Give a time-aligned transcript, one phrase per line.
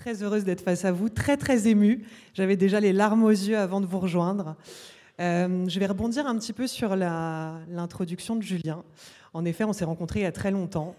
[0.00, 2.06] Très heureuse d'être face à vous, très très émue.
[2.32, 4.56] J'avais déjà les larmes aux yeux avant de vous rejoindre.
[5.20, 8.82] Euh, je vais rebondir un petit peu sur l'introduction de Julien.
[9.34, 10.96] En effet, on s'est rencontrés il y a très longtemps.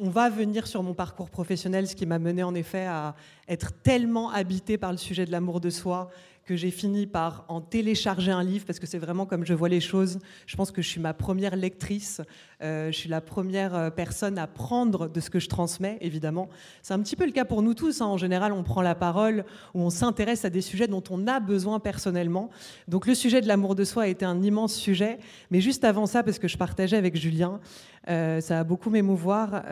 [0.00, 3.14] on va venir sur mon parcours professionnel, ce qui m'a mené en effet à
[3.46, 6.10] être tellement habité par le sujet de l'amour de soi
[6.44, 9.68] que j'ai fini par en télécharger un livre parce que c'est vraiment comme je vois
[9.68, 10.18] les choses.
[10.46, 12.20] Je pense que je suis ma première lectrice,
[12.62, 16.48] euh, je suis la première euh, personne à prendre de ce que je transmets, évidemment.
[16.82, 18.00] C'est un petit peu le cas pour nous tous.
[18.00, 18.06] Hein.
[18.06, 21.38] En général, on prend la parole ou on s'intéresse à des sujets dont on a
[21.38, 22.50] besoin personnellement.
[22.88, 25.18] Donc le sujet de l'amour de soi a été un immense sujet.
[25.50, 27.60] Mais juste avant ça, parce que je partageais avec Julien,
[28.08, 29.62] euh, ça a beaucoup m'émouvoir.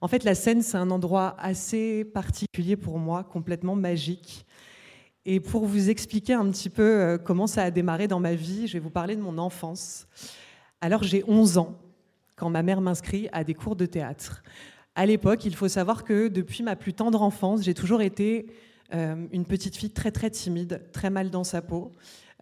[0.00, 4.46] en fait, la scène, c'est un endroit assez particulier pour moi, complètement magique.
[5.26, 8.66] Et pour vous expliquer un petit peu euh, comment ça a démarré dans ma vie,
[8.66, 10.06] je vais vous parler de mon enfance.
[10.80, 11.78] Alors j'ai 11 ans
[12.36, 14.42] quand ma mère m'inscrit à des cours de théâtre.
[14.94, 18.46] À l'époque, il faut savoir que depuis ma plus tendre enfance, j'ai toujours été
[18.94, 21.92] euh, une petite fille très très timide, très mal dans sa peau.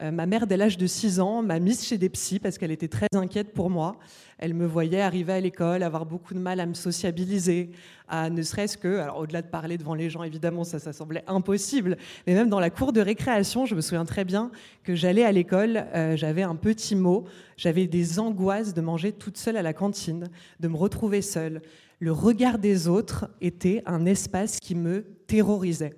[0.01, 2.71] Euh, ma mère, dès l'âge de 6 ans, m'a mise chez des psys parce qu'elle
[2.71, 3.97] était très inquiète pour moi.
[4.39, 7.71] Elle me voyait arriver à l'école, avoir beaucoup de mal à me sociabiliser,
[8.07, 11.25] à ne serait-ce que, alors au-delà de parler devant les gens, évidemment, ça, ça semblait
[11.27, 14.53] impossible, mais même dans la cour de récréation, je me souviens très bien
[14.85, 17.25] que j'allais à l'école, euh, j'avais un petit mot,
[17.57, 20.29] j'avais des angoisses de manger toute seule à la cantine,
[20.61, 21.61] de me retrouver seule.
[21.99, 25.97] Le regard des autres était un espace qui me terrorisait.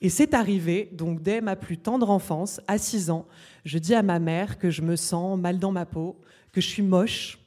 [0.00, 3.26] Et c'est arrivé, donc dès ma plus tendre enfance, à 6 ans,
[3.64, 6.16] je dis à ma mère que je me sens mal dans ma peau,
[6.52, 7.38] que je suis moche,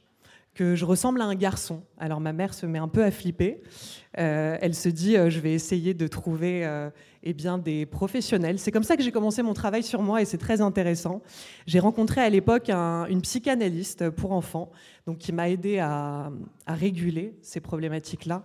[0.54, 1.82] que je ressemble à un garçon.
[1.98, 3.62] Alors ma mère se met un peu à flipper.
[4.18, 6.90] Euh, elle se dit, euh, je vais essayer de trouver euh,
[7.22, 8.58] eh bien, des professionnels.
[8.58, 11.22] C'est comme ça que j'ai commencé mon travail sur moi et c'est très intéressant.
[11.66, 14.70] J'ai rencontré à l'époque une psychanalyste pour enfants,
[15.06, 16.30] donc qui m'a aidé à,
[16.66, 18.42] à réguler ces problématiques-là.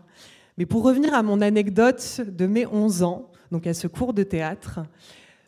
[0.58, 4.24] Mais pour revenir à mon anecdote de mes 11 ans, donc à ce cours de
[4.24, 4.80] théâtre.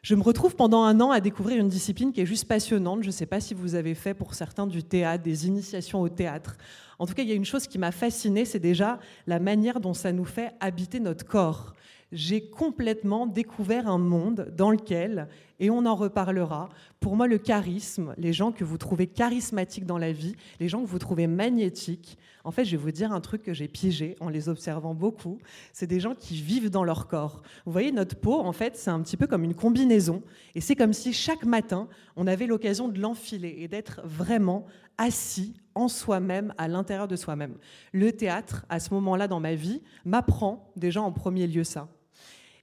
[0.01, 3.03] Je me retrouve pendant un an à découvrir une discipline qui est juste passionnante.
[3.03, 6.07] Je ne sais pas si vous avez fait pour certains du théâtre, des initiations au
[6.07, 6.57] théâtre.
[6.99, 9.79] En tout cas, il y a une chose qui m'a fascinée, c'est déjà la manière
[9.79, 11.73] dont ça nous fait habiter notre corps.
[12.11, 15.27] J'ai complètement découvert un monde dans lequel,
[15.59, 19.97] et on en reparlera, pour moi le charisme, les gens que vous trouvez charismatiques dans
[19.97, 23.19] la vie, les gens que vous trouvez magnétiques, en fait, je vais vous dire un
[23.19, 25.39] truc que j'ai piégé en les observant beaucoup.
[25.73, 27.41] C'est des gens qui vivent dans leur corps.
[27.65, 30.23] Vous voyez, notre peau, en fait, c'est un petit peu comme une combinaison.
[30.55, 34.65] Et c'est comme si chaque matin, on avait l'occasion de l'enfiler et d'être vraiment
[34.97, 37.55] assis en soi-même, à l'intérieur de soi-même.
[37.91, 41.87] Le théâtre, à ce moment-là dans ma vie, m'apprend déjà en premier lieu ça.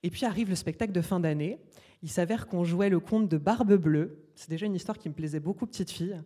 [0.06, 1.58] Et puis arrive le spectacle de fin d'année.
[2.00, 4.22] Il s'avère qu'on jouait le conte de Barbe Bleue.
[4.36, 6.16] C'est déjà une histoire qui me plaisait beaucoup, petite fille.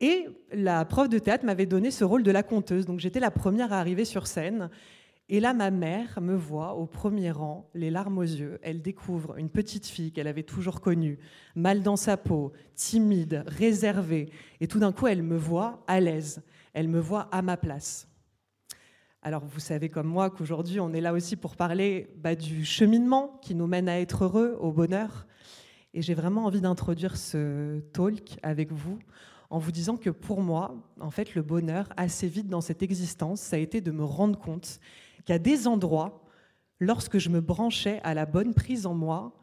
[0.00, 2.86] Et la prof de théâtre m'avait donné ce rôle de la conteuse.
[2.86, 4.70] Donc j'étais la première à arriver sur scène.
[5.28, 8.58] Et là, ma mère me voit au premier rang, les larmes aux yeux.
[8.62, 11.18] Elle découvre une petite fille qu'elle avait toujours connue,
[11.54, 14.30] mal dans sa peau, timide, réservée.
[14.62, 16.42] Et tout d'un coup, elle me voit à l'aise.
[16.72, 18.09] Elle me voit à ma place.
[19.22, 23.38] Alors, vous savez comme moi qu'aujourd'hui, on est là aussi pour parler bah, du cheminement
[23.42, 25.26] qui nous mène à être heureux, au bonheur.
[25.92, 28.98] Et j'ai vraiment envie d'introduire ce talk avec vous
[29.50, 33.40] en vous disant que pour moi, en fait, le bonheur, assez vite dans cette existence,
[33.42, 34.80] ça a été de me rendre compte
[35.26, 36.24] qu'à des endroits,
[36.78, 39.34] lorsque je me branchais à la bonne prise en moi,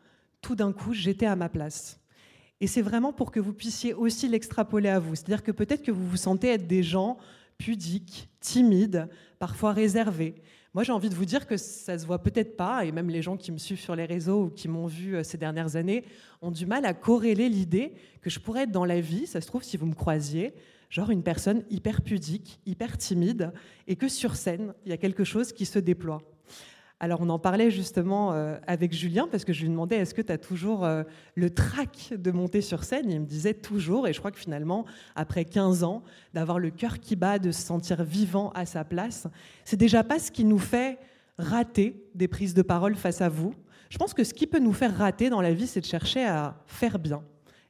[0.42, 2.00] tout d'un coup, j'étais à ma place.
[2.62, 5.14] Et c'est vraiment pour que vous puissiez aussi l'extrapoler à vous.
[5.14, 7.20] C'est-à-dire que peut-être que vous vous sentez être des gens
[7.58, 9.10] pudiques, timides,
[9.40, 10.36] parfois réservés,
[10.78, 13.24] moi, j'ai envie de vous dire que ça se voit peut-être pas, et même les
[13.24, 16.04] gens qui me suivent sur les réseaux ou qui m'ont vu euh, ces dernières années
[16.40, 19.48] ont du mal à corréler l'idée que je pourrais être dans la vie, ça se
[19.48, 20.54] trouve, si vous me croisiez,
[20.92, 23.54] genre une personne hyper pudique, hyper timide,
[23.88, 26.22] et que sur scène, il y a quelque chose qui se déploie.
[27.00, 30.22] Alors on en parlait justement euh, avec Julien parce que je lui demandais est-ce que
[30.22, 31.04] tu as toujours euh,
[31.36, 33.12] le trac de monter sur scène?
[33.12, 34.86] Il me disait toujours et je crois que finalement
[35.16, 36.02] après 15 ans
[36.34, 39.28] d'avoir le cœur qui bat, de se sentir vivant à sa place,
[39.64, 40.98] c'est déjà pas ce qui nous fait
[41.38, 43.54] rater des prises de parole face à vous.
[43.92, 46.26] Je pense que ce qui peut nous faire rater dans la vie c'est de chercher
[46.26, 47.22] à faire bien.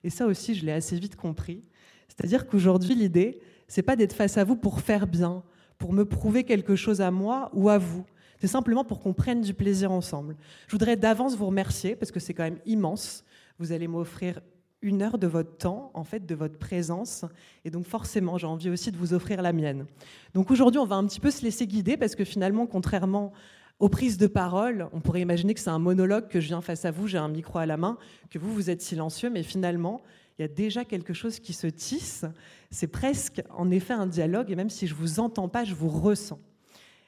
[0.06, 1.63] Et ça aussi je l'ai assez vite compris.
[2.07, 5.44] C'est-à-dire qu'aujourd'hui l'idée c'est pas d'être face à vous pour faire bien,
[5.77, 8.06] pour me prouver quelque chose à moi ou à vous
[8.39, 10.35] c'est simplement pour qu'on prenne du plaisir ensemble.
[10.67, 13.23] Je voudrais d'avance vous remercier parce que c'est quand même immense.
[13.59, 14.39] Vous allez m'offrir
[14.81, 17.25] une heure de votre temps, en fait, de votre présence.
[17.65, 19.85] Et donc forcément, j'ai envie aussi de vous offrir la mienne.
[20.33, 23.33] Donc aujourd'hui, on va un petit peu se laisser guider parce que finalement, contrairement
[23.79, 26.85] aux prises de parole, on pourrait imaginer que c'est un monologue que je viens face
[26.85, 27.97] à vous, j'ai un micro à la main,
[28.29, 30.01] que vous, vous êtes silencieux, mais finalement,
[30.37, 32.25] il y a déjà quelque chose qui se tisse.
[32.71, 35.75] C'est presque, en effet, un dialogue, et même si je ne vous entends pas, je
[35.75, 36.39] vous ressens.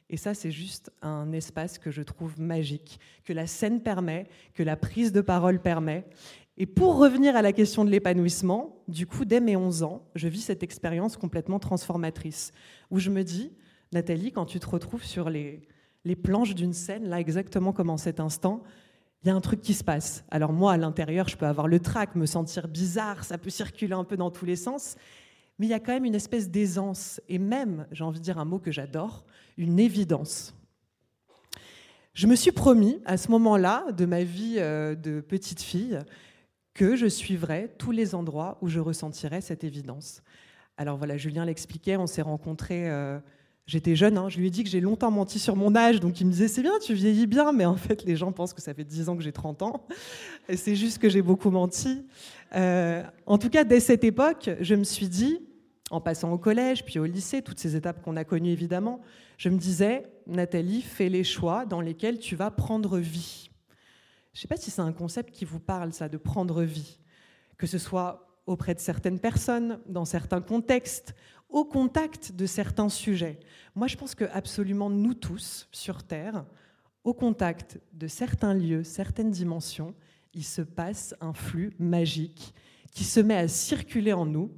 [0.09, 4.63] Et ça, c'est juste un espace que je trouve magique, que la scène permet, que
[4.63, 6.05] la prise de parole permet.
[6.57, 10.27] Et pour revenir à la question de l'épanouissement, du coup, dès mes 11 ans, je
[10.27, 12.51] vis cette expérience complètement transformatrice,
[12.91, 13.53] où je me dis,
[13.93, 15.61] Nathalie, quand tu te retrouves sur les,
[16.21, 18.63] planches d'une scène, là exactement comme en cet instant,
[19.23, 20.25] il y a un truc qui se passe.
[20.31, 23.93] Alors moi, à l'intérieur, je peux avoir le trac, me sentir bizarre, ça peut circuler
[23.93, 24.95] un peu dans tous les sens,
[25.59, 28.37] mais il y a quand même une espèce d'aisance, et même, j'ai envie de dire
[28.37, 29.25] un mot que j'adore,
[29.59, 30.55] une évidence.
[32.13, 35.99] Je me suis promis, à ce moment-là de ma vie euh, de petite fille,
[36.73, 40.23] que je suivrais tous les endroits où je ressentirais cette évidence.
[40.77, 42.89] Alors voilà, Julien l'expliquait, on s'est rencontrés...
[42.89, 43.19] Euh,
[43.69, 46.19] J'étais jeune, hein, je lui ai dit que j'ai longtemps menti sur mon âge, donc
[46.19, 48.63] il me disait c'est bien, tu vieillis bien, mais en fait les gens pensent que
[48.63, 49.85] ça fait 10 ans que j'ai 30 ans,
[50.55, 52.03] c'est juste que j'ai beaucoup menti.
[52.55, 55.39] Euh, en tout cas, dès cette époque, je me suis dit,
[55.91, 59.01] en passant au collège, puis au lycée, toutes ces étapes qu'on a connues évidemment,
[59.37, 63.49] je me disais, Nathalie, fais les choix dans lesquels tu vas prendre vie.
[64.33, 66.99] Je ne sais pas si c'est un concept qui vous parle, ça, de prendre vie,
[67.57, 71.15] que ce soit auprès de certaines personnes, dans certains contextes,
[71.49, 73.39] au contact de certains sujets.
[73.75, 76.45] Moi, je pense que absolument nous tous, sur Terre,
[77.03, 79.95] au contact de certains lieux, certaines dimensions,
[80.33, 82.53] il se passe un flux magique
[82.91, 84.51] qui se met à circuler en nous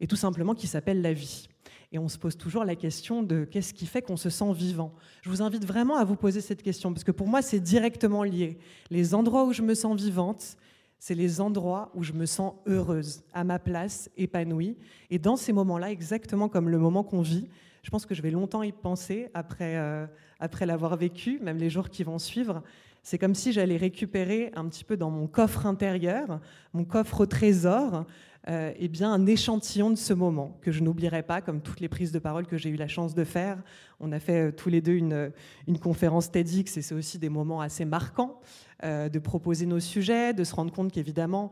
[0.00, 1.48] et tout simplement qui s'appelle la vie.
[1.92, 4.92] Et on se pose toujours la question de qu'est-ce qui fait qu'on se sent vivant.
[5.22, 8.22] Je vous invite vraiment à vous poser cette question parce que pour moi, c'est directement
[8.22, 8.58] lié.
[8.90, 10.56] Les endroits où je me sens vivante,
[10.98, 14.76] c'est les endroits où je me sens heureuse, à ma place, épanouie.
[15.10, 17.48] Et dans ces moments-là, exactement comme le moment qu'on vit,
[17.82, 20.06] je pense que je vais longtemps y penser après, euh,
[20.40, 22.62] après l'avoir vécu, même les jours qui vont suivre.
[23.04, 26.40] C'est comme si j'allais récupérer un petit peu dans mon coffre intérieur,
[26.72, 28.04] mon coffre au trésor,
[28.48, 31.88] euh, eh bien, un échantillon de ce moment que je n'oublierai pas, comme toutes les
[31.88, 33.60] prises de parole que j'ai eu la chance de faire.
[33.98, 35.32] On a fait euh, tous les deux une,
[35.66, 38.40] une conférence TEDx et c'est aussi des moments assez marquants
[38.84, 41.50] euh, de proposer nos sujets, de se rendre compte qu'évidemment,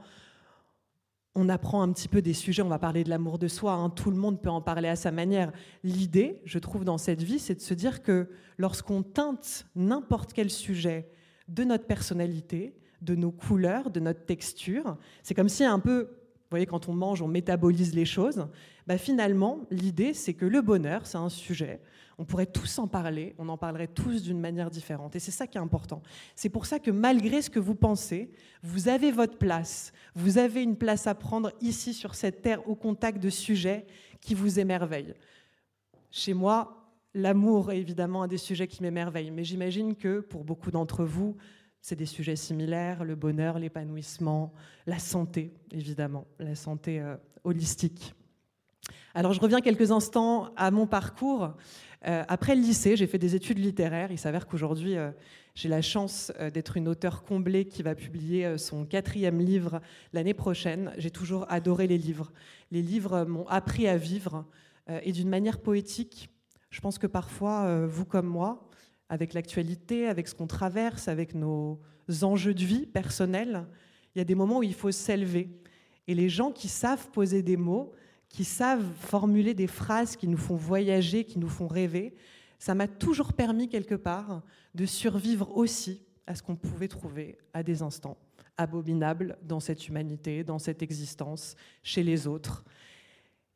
[1.34, 3.90] on apprend un petit peu des sujets, on va parler de l'amour de soi, hein,
[3.90, 5.50] tout le monde peut en parler à sa manière.
[5.82, 10.48] L'idée, je trouve, dans cette vie, c'est de se dire que lorsqu'on teinte n'importe quel
[10.48, 11.08] sujet
[11.48, 16.08] de notre personnalité, de nos couleurs, de notre texture, c'est comme si un peu
[16.54, 18.46] voyez, quand on mange, on métabolise les choses.
[18.86, 21.80] Bah, finalement, l'idée, c'est que le bonheur, c'est un sujet.
[22.18, 25.16] On pourrait tous en parler, on en parlerait tous d'une manière différente.
[25.16, 26.02] Et c'est ça qui est important.
[26.36, 28.30] C'est pour ça que malgré ce que vous pensez,
[28.62, 29.92] vous avez votre place.
[30.14, 33.86] Vous avez une place à prendre ici sur cette terre au contact de sujets
[34.20, 35.14] qui vous émerveillent.
[36.10, 40.70] Chez moi, l'amour est évidemment un des sujets qui m'émerveille, mais j'imagine que pour beaucoup
[40.70, 41.36] d'entre vous,
[41.84, 44.54] c'est des sujets similaires, le bonheur, l'épanouissement,
[44.86, 47.14] la santé, évidemment, la santé euh,
[47.44, 48.14] holistique.
[49.12, 51.52] Alors je reviens quelques instants à mon parcours.
[52.06, 54.10] Euh, après le lycée, j'ai fait des études littéraires.
[54.10, 55.10] Il s'avère qu'aujourd'hui, euh,
[55.54, 59.82] j'ai la chance d'être une auteure comblée qui va publier son quatrième livre
[60.14, 60.90] l'année prochaine.
[60.96, 62.32] J'ai toujours adoré les livres.
[62.70, 64.46] Les livres m'ont appris à vivre
[64.88, 66.30] et d'une manière poétique.
[66.70, 68.68] Je pense que parfois, vous comme moi,
[69.08, 71.80] avec l'actualité, avec ce qu'on traverse, avec nos
[72.22, 73.66] enjeux de vie personnels,
[74.14, 75.50] il y a des moments où il faut s'élever.
[76.06, 77.92] Et les gens qui savent poser des mots,
[78.28, 82.14] qui savent formuler des phrases qui nous font voyager, qui nous font rêver,
[82.58, 84.42] ça m'a toujours permis quelque part
[84.74, 88.16] de survivre aussi à ce qu'on pouvait trouver à des instants
[88.56, 92.64] abominables dans cette humanité, dans cette existence, chez les autres.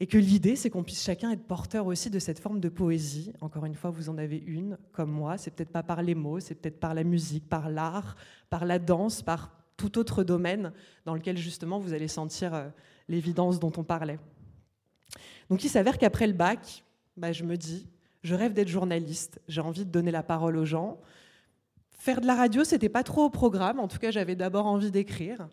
[0.00, 3.33] Et que l'idée, c'est qu'on puisse chacun être porteur aussi de cette forme de poésie.
[3.40, 5.38] Encore une fois, vous en avez une, comme moi.
[5.38, 8.14] C'est peut-être pas par les mots, c'est peut-être par la musique, par l'art,
[8.49, 10.73] par la danse, par tout autre domaine
[11.05, 12.69] dans lequel justement vous allez sentir euh,
[13.09, 14.19] l'évidence dont on parlait.
[15.49, 16.85] Donc il s'avère qu'après le bac,
[17.17, 17.88] bah, je me dis,
[18.23, 21.00] je rêve d'être journaliste, j'ai envie de donner la parole aux gens.
[21.99, 23.81] Faire de la radio, c'était pas trop au programme.
[23.81, 25.49] En tout cas, j'avais d'abord envie d'écrire.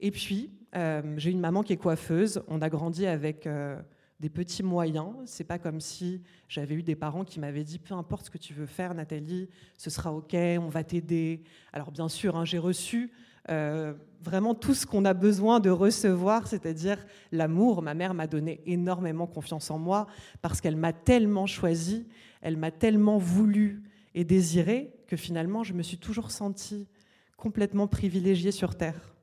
[0.00, 2.42] Et puis, euh, j'ai une maman qui est coiffeuse.
[2.48, 3.76] On a grandi avec euh,
[4.18, 5.12] des petits moyens.
[5.26, 8.38] C'est pas comme si j'avais eu des parents qui m'avaient dit peu importe ce que
[8.38, 11.42] tu veux faire, Nathalie, ce sera ok, on va t'aider.
[11.72, 13.12] Alors bien sûr, hein, j'ai reçu
[13.50, 13.92] euh,
[14.22, 16.98] vraiment tout ce qu'on a besoin de recevoir, c'est-à-dire
[17.30, 17.82] l'amour.
[17.82, 20.06] Ma mère m'a donné énormément confiance en moi
[20.40, 22.06] parce qu'elle m'a tellement choisi,
[22.40, 23.82] elle m'a tellement voulu
[24.14, 26.88] et désiré que finalement je me suis toujours sentie
[27.36, 29.14] complètement privilégiée sur Terre.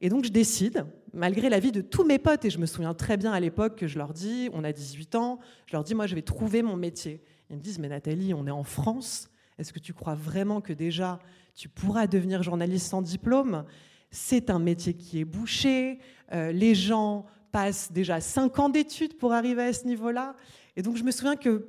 [0.00, 3.16] Et donc je décide, malgré l'avis de tous mes potes, et je me souviens très
[3.16, 6.06] bien à l'époque que je leur dis, on a 18 ans, je leur dis, moi
[6.06, 7.22] je vais trouver mon métier.
[7.50, 10.72] Ils me disent, mais Nathalie, on est en France, est-ce que tu crois vraiment que
[10.72, 11.20] déjà
[11.54, 13.64] tu pourras devenir journaliste sans diplôme?
[14.10, 16.00] C'est un métier qui est bouché,
[16.32, 20.34] euh, les gens passent déjà 5 ans d'études pour arriver à ce niveau-là.
[20.76, 21.68] Et donc je me souviens que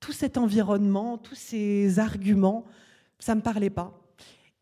[0.00, 2.64] tout cet environnement, tous ces arguments,
[3.18, 4.00] ça ne me parlait pas.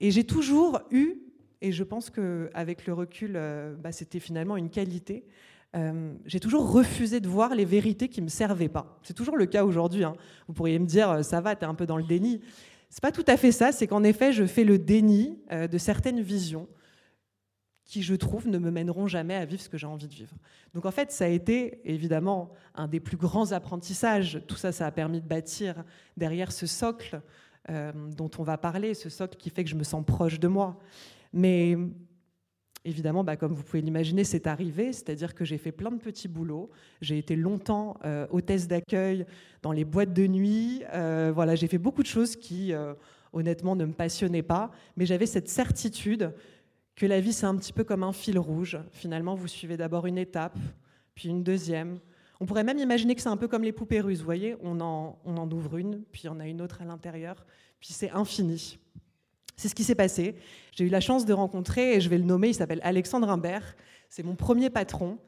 [0.01, 1.17] Et j'ai toujours eu,
[1.61, 5.27] et je pense qu'avec le recul, euh, bah, c'était finalement une qualité,
[5.75, 8.99] euh, j'ai toujours refusé de voir les vérités qui ne me servaient pas.
[9.03, 10.05] C'est toujours le cas aujourd'hui.
[10.05, 10.15] Hein.
[10.49, 12.41] Vous pourriez me dire, ça va, tu es un peu dans le déni.
[12.89, 15.79] C'est pas tout à fait ça, c'est qu'en effet, je fais le déni euh, de
[15.79, 16.69] certaines visions
[17.87, 20.35] qui, je trouve, ne me mèneront jamais à vivre ce que j'ai envie de vivre.
[20.75, 24.41] Donc en fait, ça a été évidemment un des plus grands apprentissages.
[24.49, 25.85] Tout ça, ça a permis de bâtir
[26.17, 27.23] derrière ce socle
[27.71, 30.49] euh, dont on va parler, ce socle qui fait que je me sens proche de
[30.49, 30.79] moi.
[31.33, 31.77] Mais
[32.85, 36.29] évidemment, bah, comme vous pouvez l'imaginer, c'est arrivé, c'est-à-dire que j'ai fait plein de petits
[36.29, 36.71] boulots.
[37.01, 39.27] J'ai été longtemps euh, hôtesse d'accueil
[39.63, 40.83] dans les boîtes de nuit.
[40.93, 42.73] Euh, voilà, j'ai fait beaucoup de choses qui,
[43.33, 46.33] honnêtement, ne me passionnaient pas, mais j'avais cette certitude
[46.97, 48.79] que la vie, c'est un petit peu comme un fil rouge.
[48.91, 50.59] Finalement, vous suivez d'abord une étape,
[51.15, 52.01] puis une deuxième.
[52.41, 54.81] On pourrait même imaginer que c'est un peu comme les poupées russes, vous voyez, on
[54.81, 57.47] en, on en ouvre une, puis on a une autre à l'intérieur,
[57.81, 58.79] puis c'est infini.
[59.57, 60.37] C'est ce qui s'est passé.
[60.73, 63.77] J'ai eu la chance de rencontrer, et je vais le nommer, il s'appelle Alexandre Imbert,
[64.09, 65.19] c'est mon premier patron.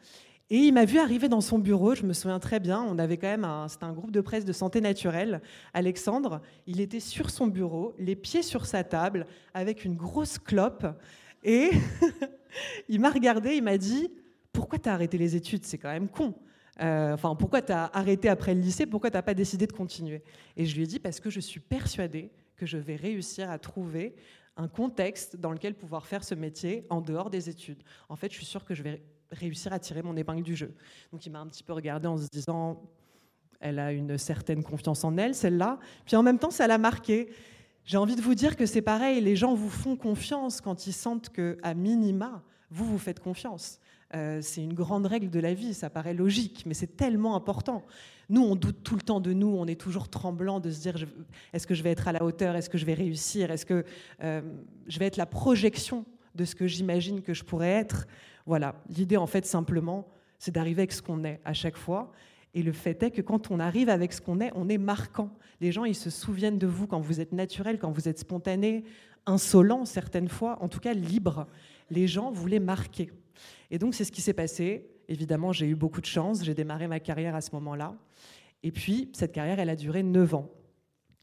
[0.51, 3.19] Et il m'a vu arriver dans son bureau, je me souviens très bien, on avait
[3.19, 5.43] quand même un, c'était un groupe de presse de santé naturelle.
[5.75, 10.87] Alexandre, il était sur son bureau, les pieds sur sa table, avec une grosse clope,
[11.43, 11.71] et
[12.89, 14.11] il m'a regardé, il m'a dit
[14.53, 15.65] Pourquoi tu as arrêté les études?
[15.65, 16.35] C'est quand même con.
[16.81, 18.87] Euh, enfin, pourquoi tu as arrêté après le lycée?
[18.87, 20.23] Pourquoi tu n'as pas décidé de continuer?
[20.57, 23.59] Et je lui ai dit Parce que je suis persuadée que je vais réussir à
[23.59, 24.15] trouver
[24.57, 27.83] un contexte dans lequel pouvoir faire ce métier en dehors des études.
[28.09, 30.75] En fait, je suis sûre que je vais réussir à tirer mon épingle du jeu.
[31.13, 32.83] Donc il m'a un petit peu regardé en se disant,
[33.61, 35.79] elle a une certaine confiance en elle, celle-là.
[36.07, 37.31] Puis en même temps, ça l'a marqué.
[37.89, 40.93] J'ai envie de vous dire que c'est pareil, les gens vous font confiance quand ils
[40.93, 43.81] sentent que, à minima, vous vous faites confiance.
[44.15, 47.87] Euh, c'est une grande règle de la vie, ça paraît logique, mais c'est tellement important.
[48.29, 50.97] Nous, on doute tout le temps de nous, on est toujours tremblant de se dire
[51.55, 53.87] est-ce que je vais être à la hauteur, est-ce que je vais réussir, est-ce que
[54.23, 54.43] euh,
[54.87, 56.05] je vais être la projection
[56.35, 58.07] de ce que j'imagine que je pourrais être.
[58.45, 60.07] Voilà, l'idée en fait simplement,
[60.39, 62.13] c'est d'arriver avec ce qu'on est à chaque fois.
[62.55, 65.31] Et le fait est que quand on arrive avec ce qu'on est, on est marquant.
[65.61, 68.85] Les gens, ils se souviennent de vous quand vous êtes naturel, quand vous êtes spontané,
[69.27, 71.47] insolent certaines fois, en tout cas libre.
[71.91, 73.11] Les gens voulaient marquer.
[73.71, 74.89] Et donc c'est ce qui s'est passé.
[75.09, 77.95] Évidemment, j'ai eu beaucoup de chance, j'ai démarré ma carrière à ce moment-là.
[78.63, 80.51] Et puis, cette carrière, elle a duré 9 ans.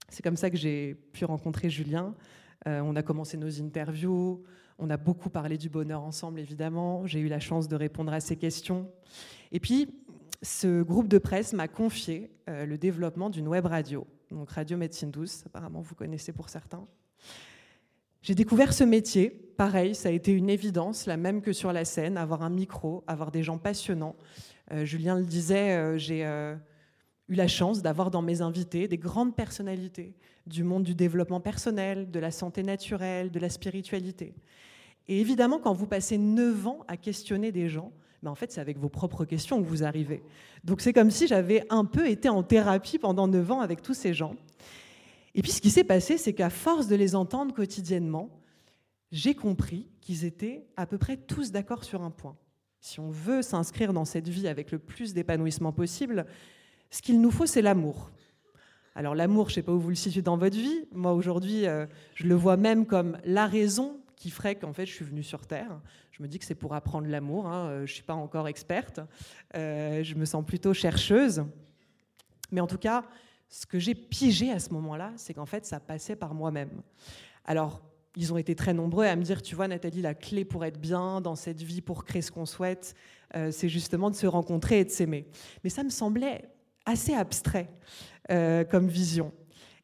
[0.09, 2.15] C'est comme ça que j'ai pu rencontrer Julien.
[2.67, 4.43] Euh, on a commencé nos interviews,
[4.79, 7.05] on a beaucoup parlé du bonheur ensemble, évidemment.
[7.05, 8.89] J'ai eu la chance de répondre à ses questions.
[9.51, 9.89] Et puis,
[10.45, 15.11] ce groupe de presse m'a confié euh, le développement d'une web radio, donc Radio Médecine
[15.11, 16.87] Douce, apparemment vous connaissez pour certains.
[18.21, 21.83] J'ai découvert ce métier, pareil, ça a été une évidence, la même que sur la
[21.83, 24.15] scène, avoir un micro, avoir des gens passionnants.
[24.71, 29.35] Euh, Julien le disait, euh, j'ai eu la chance d'avoir dans mes invités des grandes
[29.35, 34.35] personnalités du monde du développement personnel, de la santé naturelle, de la spiritualité.
[35.07, 37.91] Et évidemment, quand vous passez 9 ans à questionner des gens,
[38.25, 40.23] ben en fait, c'est avec vos propres questions que vous arrivez.
[40.63, 43.93] Donc c'est comme si j'avais un peu été en thérapie pendant 9 ans avec tous
[43.93, 44.35] ces gens.
[45.35, 48.31] Et puis ce qui s'est passé, c'est qu'à force de les entendre quotidiennement,
[49.11, 52.35] j'ai compris qu'ils étaient à peu près tous d'accord sur un point.
[52.79, 56.25] Si on veut s'inscrire dans cette vie avec le plus d'épanouissement possible,
[56.89, 58.09] ce qu'il nous faut, c'est l'amour.
[58.95, 60.87] Alors l'amour, je ne sais pas où vous le situez dans votre vie.
[60.91, 64.91] Moi, aujourd'hui, euh, je le vois même comme la raison qui ferait qu'en fait, je
[64.91, 65.79] suis venue sur Terre.
[66.09, 67.45] Je me dis que c'est pour apprendre l'amour.
[67.45, 67.67] Hein.
[67.67, 68.99] Euh, je ne suis pas encore experte.
[69.55, 71.45] Euh, je me sens plutôt chercheuse.
[72.51, 73.05] Mais en tout cas,
[73.49, 76.81] ce que j'ai pigé à ce moment-là, c'est qu'en fait, ça passait par moi-même.
[77.45, 77.83] Alors,
[78.15, 80.81] ils ont été très nombreux à me dire, tu vois, Nathalie, la clé pour être
[80.81, 82.95] bien dans cette vie, pour créer ce qu'on souhaite,
[83.35, 85.27] euh, c'est justement de se rencontrer et de s'aimer.
[85.63, 86.49] Mais ça me semblait
[86.87, 87.69] assez abstrait
[88.27, 89.31] comme vision.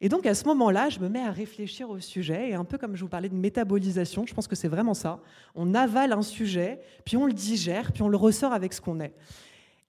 [0.04, 2.80] Et donc à ce moment-là, je me mets à réfléchir au sujet, et un peu
[2.80, 5.22] comme je vous parlais de métabolisation, je pense que c'est vraiment ça.
[5.54, 9.00] On avale un sujet, puis on le digère, puis on le ressort avec ce qu'on
[9.00, 9.14] est.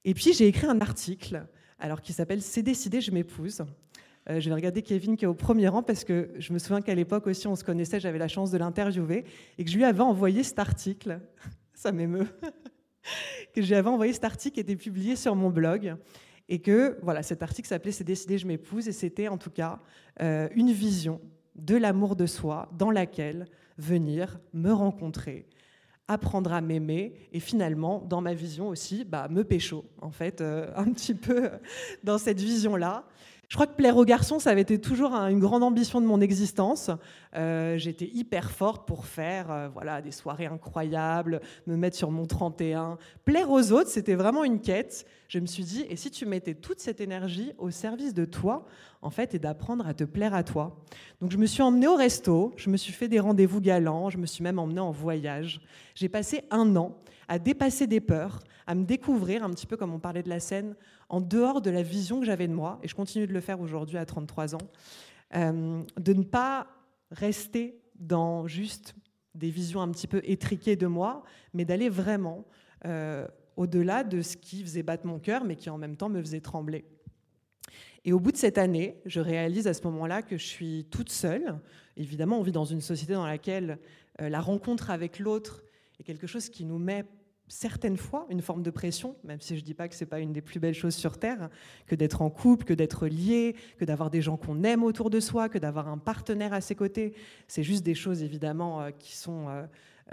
[0.04, 1.46] Et puis j'ai écrit un article
[1.78, 3.64] alors qui s'appelle C'est décidé, je m'épouse.
[4.28, 6.82] Euh, je vais regarder Kevin qui est au premier rang parce que je me souviens
[6.82, 9.24] qu'à l'époque aussi on se connaissait, j'avais la chance de l'interviewer
[9.58, 11.20] et que je lui avais envoyé cet article.
[11.74, 12.28] Ça m'émeut.
[13.54, 15.96] que je lui avais envoyé cet article qui était publié sur mon blog
[16.52, 19.80] et que voilà, cet article s'appelait C'est décidé, je m'épouse et c'était en tout cas
[20.20, 21.18] euh, une vision
[21.56, 23.46] de l'amour de soi dans laquelle
[23.78, 25.46] venir me rencontrer,
[26.08, 30.70] apprendre à m'aimer et finalement, dans ma vision aussi, bah, me pécho, en fait, euh,
[30.76, 31.52] un petit peu
[32.04, 33.06] dans cette vision-là.
[33.52, 36.22] Je crois que plaire aux garçons, ça avait été toujours une grande ambition de mon
[36.22, 36.90] existence.
[37.36, 42.24] Euh, j'étais hyper forte pour faire euh, voilà, des soirées incroyables, me mettre sur mon
[42.24, 42.96] 31.
[43.26, 45.04] Plaire aux autres, c'était vraiment une quête.
[45.28, 48.64] Je me suis dit, et si tu mettais toute cette énergie au service de toi,
[49.02, 50.82] en fait, et d'apprendre à te plaire à toi.
[51.20, 54.16] Donc je me suis emmenée au resto, je me suis fait des rendez-vous galants, je
[54.16, 55.60] me suis même emmenée en voyage.
[55.94, 56.96] J'ai passé un an
[57.28, 60.40] à dépasser des peurs, à me découvrir, un petit peu comme on parlait de la
[60.40, 60.74] scène,
[61.12, 63.60] en dehors de la vision que j'avais de moi, et je continue de le faire
[63.60, 64.58] aujourd'hui à 33 ans,
[65.36, 66.66] euh, de ne pas
[67.10, 68.94] rester dans juste
[69.34, 72.46] des visions un petit peu étriquées de moi, mais d'aller vraiment
[72.86, 73.28] euh,
[73.58, 76.40] au-delà de ce qui faisait battre mon cœur, mais qui en même temps me faisait
[76.40, 76.86] trembler.
[78.06, 81.10] Et au bout de cette année, je réalise à ce moment-là que je suis toute
[81.10, 81.60] seule.
[81.98, 83.78] Évidemment, on vit dans une société dans laquelle
[84.22, 85.62] euh, la rencontre avec l'autre
[86.00, 87.04] est quelque chose qui nous met
[87.52, 90.08] certaines fois une forme de pression, même si je ne dis pas que ce n'est
[90.08, 91.50] pas une des plus belles choses sur Terre,
[91.86, 95.20] que d'être en couple, que d'être lié, que d'avoir des gens qu'on aime autour de
[95.20, 97.12] soi, que d'avoir un partenaire à ses côtés.
[97.48, 99.48] C'est juste des choses évidemment euh, qui sont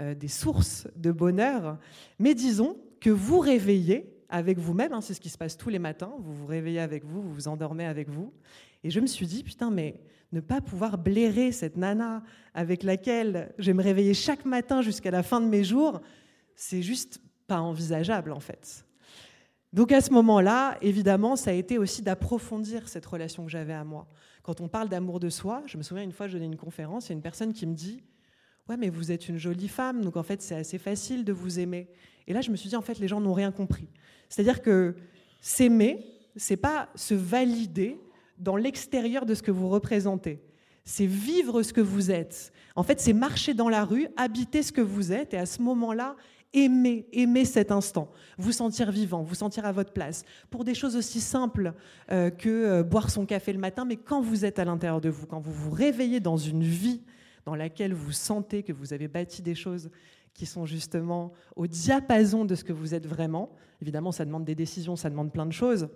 [0.00, 1.78] euh, des sources de bonheur.
[2.18, 5.78] Mais disons que vous réveillez avec vous-même, hein, c'est ce qui se passe tous les
[5.78, 8.34] matins, vous vous réveillez avec vous, vous vous endormez avec vous.
[8.84, 9.98] Et je me suis dit, putain, mais
[10.32, 15.10] ne pas pouvoir blairer cette nana avec laquelle je vais me réveiller chaque matin jusqu'à
[15.10, 16.02] la fin de mes jours,
[16.54, 18.86] c'est juste pas envisageable en fait.
[19.72, 23.82] Donc à ce moment-là, évidemment, ça a été aussi d'approfondir cette relation que j'avais à
[23.82, 24.06] moi.
[24.44, 27.06] Quand on parle d'amour de soi, je me souviens une fois, je donnais une conférence,
[27.06, 28.04] il y a une personne qui me dit
[28.68, 31.58] Ouais, mais vous êtes une jolie femme, donc en fait, c'est assez facile de vous
[31.58, 31.88] aimer.
[32.28, 33.88] Et là, je me suis dit En fait, les gens n'ont rien compris.
[34.28, 34.94] C'est-à-dire que
[35.40, 36.04] s'aimer,
[36.36, 37.98] c'est pas se valider
[38.38, 40.40] dans l'extérieur de ce que vous représentez.
[40.84, 42.52] C'est vivre ce que vous êtes.
[42.76, 45.62] En fait, c'est marcher dans la rue, habiter ce que vous êtes, et à ce
[45.62, 46.14] moment-là,
[46.52, 50.96] aimer, aimer cet instant, vous sentir vivant, vous sentir à votre place, pour des choses
[50.96, 51.74] aussi simples
[52.10, 55.08] euh, que euh, boire son café le matin, mais quand vous êtes à l'intérieur de
[55.08, 57.02] vous, quand vous vous réveillez dans une vie
[57.44, 59.90] dans laquelle vous sentez que vous avez bâti des choses
[60.34, 63.50] qui sont justement au diapason de ce que vous êtes vraiment.
[63.80, 65.88] Évidemment, ça demande des décisions, ça demande plein de choses,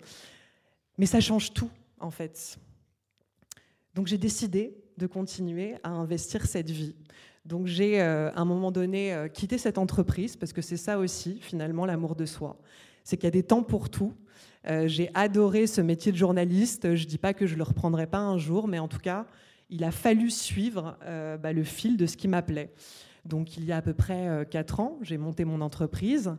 [0.97, 1.69] mais ça change tout,
[1.99, 2.57] en fait.
[3.93, 6.95] Donc j'ai décidé de continuer à investir cette vie.
[7.45, 10.97] Donc j'ai, euh, à un moment donné, euh, quitté cette entreprise, parce que c'est ça
[10.97, 12.57] aussi, finalement, l'amour de soi.
[13.03, 14.13] C'est qu'il y a des temps pour tout.
[14.67, 16.95] Euh, j'ai adoré ce métier de journaliste.
[16.95, 19.27] Je ne dis pas que je le reprendrai pas un jour, mais en tout cas,
[19.69, 20.95] il a fallu suivre
[21.41, 22.71] bah, le fil de ce qui m'appelait.
[23.25, 26.35] Donc il y a à peu près 4 ans, j'ai monté mon entreprise.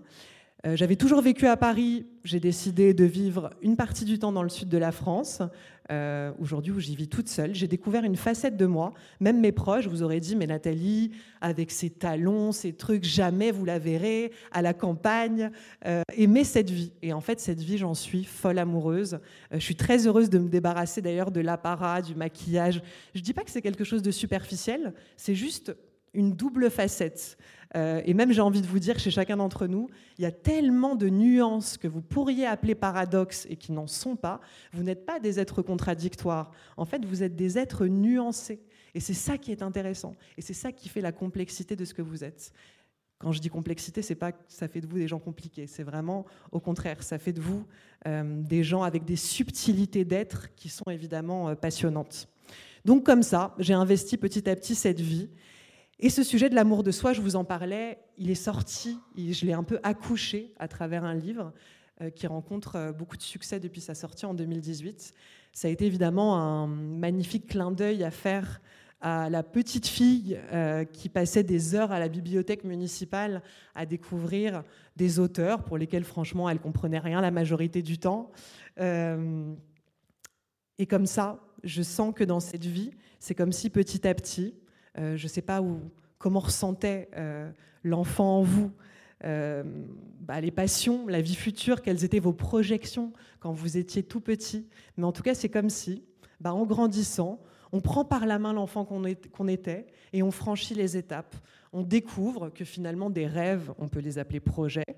[0.64, 2.06] J'avais toujours vécu à Paris.
[2.22, 5.42] J'ai décidé de vivre une partie du temps dans le sud de la France.
[5.90, 8.92] Euh, aujourd'hui, où j'y vis toute seule, j'ai découvert une facette de moi.
[9.20, 13.64] Même mes proches vous auraient dit, mais Nathalie, avec ses talons, ses trucs, jamais vous
[13.64, 15.50] la verrez à la campagne.
[15.86, 16.92] Euh, aimer cette vie.
[17.02, 19.18] Et en fait, cette vie, j'en suis folle amoureuse.
[19.52, 22.82] je suis très heureuse de me débarrasser d'ailleurs de l'apparat, du maquillage.
[23.14, 24.92] Je dis pas que c'est quelque chose de superficiel.
[25.16, 25.74] C'est juste
[26.14, 27.36] une double facette.
[27.74, 30.32] Euh, et même j'ai envie de vous dire, chez chacun d'entre nous, il y a
[30.32, 34.40] tellement de nuances que vous pourriez appeler paradoxes et qui n'en sont pas.
[34.72, 36.52] Vous n'êtes pas des êtres contradictoires.
[36.76, 38.60] En fait, vous êtes des êtres nuancés.
[38.94, 40.14] Et c'est ça qui est intéressant.
[40.38, 42.52] Et c'est ça qui fait la complexité de ce que vous êtes.
[43.18, 45.66] Quand je dis complexité, c'est pas que ça fait de vous des gens compliqués.
[45.66, 47.66] C'est vraiment au contraire, ça fait de vous
[48.06, 52.28] euh, des gens avec des subtilités d'être qui sont évidemment euh, passionnantes.
[52.84, 55.30] Donc comme ça, j'ai investi petit à petit cette vie
[55.98, 59.46] et ce sujet de l'amour de soi, je vous en parlais, il est sorti, je
[59.46, 61.54] l'ai un peu accouché à travers un livre
[62.02, 65.14] euh, qui rencontre euh, beaucoup de succès depuis sa sortie en 2018.
[65.54, 68.60] Ça a été évidemment un magnifique clin d'œil à faire
[69.00, 73.42] à la petite fille euh, qui passait des heures à la bibliothèque municipale
[73.74, 74.64] à découvrir
[74.96, 78.30] des auteurs pour lesquels franchement elle comprenait rien la majorité du temps.
[78.78, 79.56] et
[80.86, 84.54] comme ça, je sens que dans cette vie, c'est comme si petit à petit,
[84.96, 85.80] je ne sais pas où,
[86.18, 87.50] comment ressentait euh,
[87.84, 88.72] l'enfant en vous,
[89.24, 89.62] euh,
[90.20, 94.66] bah, les passions, la vie future, quelles étaient vos projections quand vous étiez tout petit.
[94.96, 96.02] Mais en tout cas, c'est comme si,
[96.40, 97.40] bah, en grandissant,
[97.72, 101.36] on prend par la main l'enfant qu'on était et on franchit les étapes.
[101.72, 104.96] On découvre que finalement des rêves, on peut les appeler projets,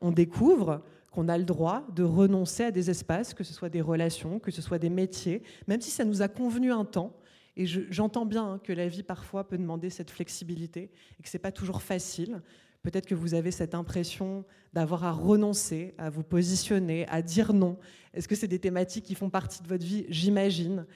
[0.00, 3.80] on découvre qu'on a le droit de renoncer à des espaces, que ce soit des
[3.80, 7.16] relations, que ce soit des métiers, même si ça nous a convenu un temps,
[7.56, 11.42] et j'entends bien que la vie parfois peut demander cette flexibilité et que ce n'est
[11.42, 12.42] pas toujours facile.
[12.82, 17.78] Peut-être que vous avez cette impression d'avoir à renoncer, à vous positionner, à dire non.
[18.14, 20.06] Est-ce que c'est des thématiques qui font partie de votre vie?
[20.08, 20.86] J'imagine.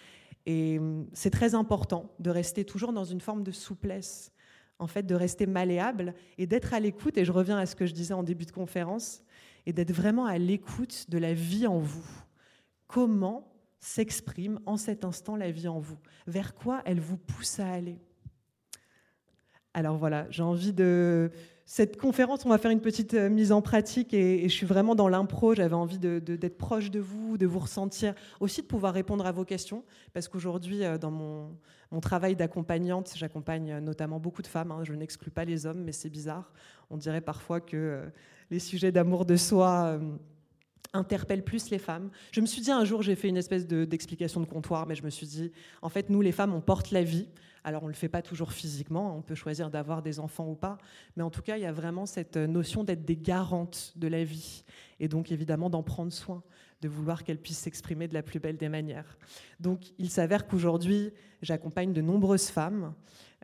[0.46, 4.32] Et hum, c'est très important de rester toujours dans une forme de souplesse,
[4.78, 7.18] en fait, de rester malléable et d'être à l'écoute.
[7.18, 9.22] Et je reviens à ce que je disais en début de conférence,
[9.66, 12.06] et d'être vraiment à l'écoute de la vie en vous.
[12.86, 13.53] Comment
[13.84, 17.98] s'exprime en cet instant la vie en vous Vers quoi elle vous pousse à aller
[19.74, 21.30] Alors voilà, j'ai envie de...
[21.66, 24.94] Cette conférence, on va faire une petite euh, mise en pratique et, je suis vraiment
[24.94, 25.54] dans l'impro.
[25.54, 29.46] J'avais envie d'être proche de vous, de vous ressentir, aussi de pouvoir répondre à vos
[29.46, 31.56] questions, parce qu'aujourd'hui, euh, dans mon,
[32.02, 34.72] travail d'accompagnante, j'accompagne notamment beaucoup de femmes.
[34.72, 34.80] Hein.
[34.82, 36.52] je n'exclus pas les hommes, mais c'est bizarre.
[36.90, 38.06] On dirait parfois que euh,
[38.50, 39.98] les sujets d'amour de soi
[40.94, 42.10] interpellent plus les femmes.
[42.32, 45.02] Je me suis dit un jour, j'ai fait une espèce d'explication de comptoir, mais je
[45.02, 45.52] me suis dit,
[45.82, 47.28] en fait, nous, les femmes, on porte la vie.
[47.66, 50.54] Alors on ne le fait pas toujours physiquement, on peut choisir d'avoir des enfants ou
[50.54, 50.76] pas,
[51.16, 54.22] mais en tout cas il y a vraiment cette notion d'être des garantes de la
[54.22, 54.64] vie
[55.00, 56.42] et donc évidemment d'en prendre soin,
[56.82, 59.16] de vouloir qu'elle puisse s'exprimer de la plus belle des manières.
[59.60, 62.92] Donc il s'avère qu'aujourd'hui j'accompagne de nombreuses femmes.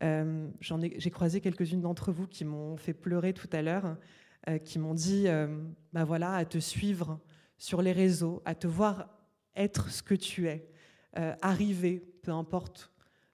[0.02, 3.96] Euh, j'ai croisé quelques-unes d'entre vous qui m'ont fait pleurer tout à l'heure,
[4.48, 5.46] euh, qui m'ont dit, euh,
[5.92, 7.18] bah voilà, à te suivre
[7.60, 9.08] sur les réseaux, à te voir
[9.54, 10.68] être ce que tu es,
[11.40, 12.90] arriver, peu importe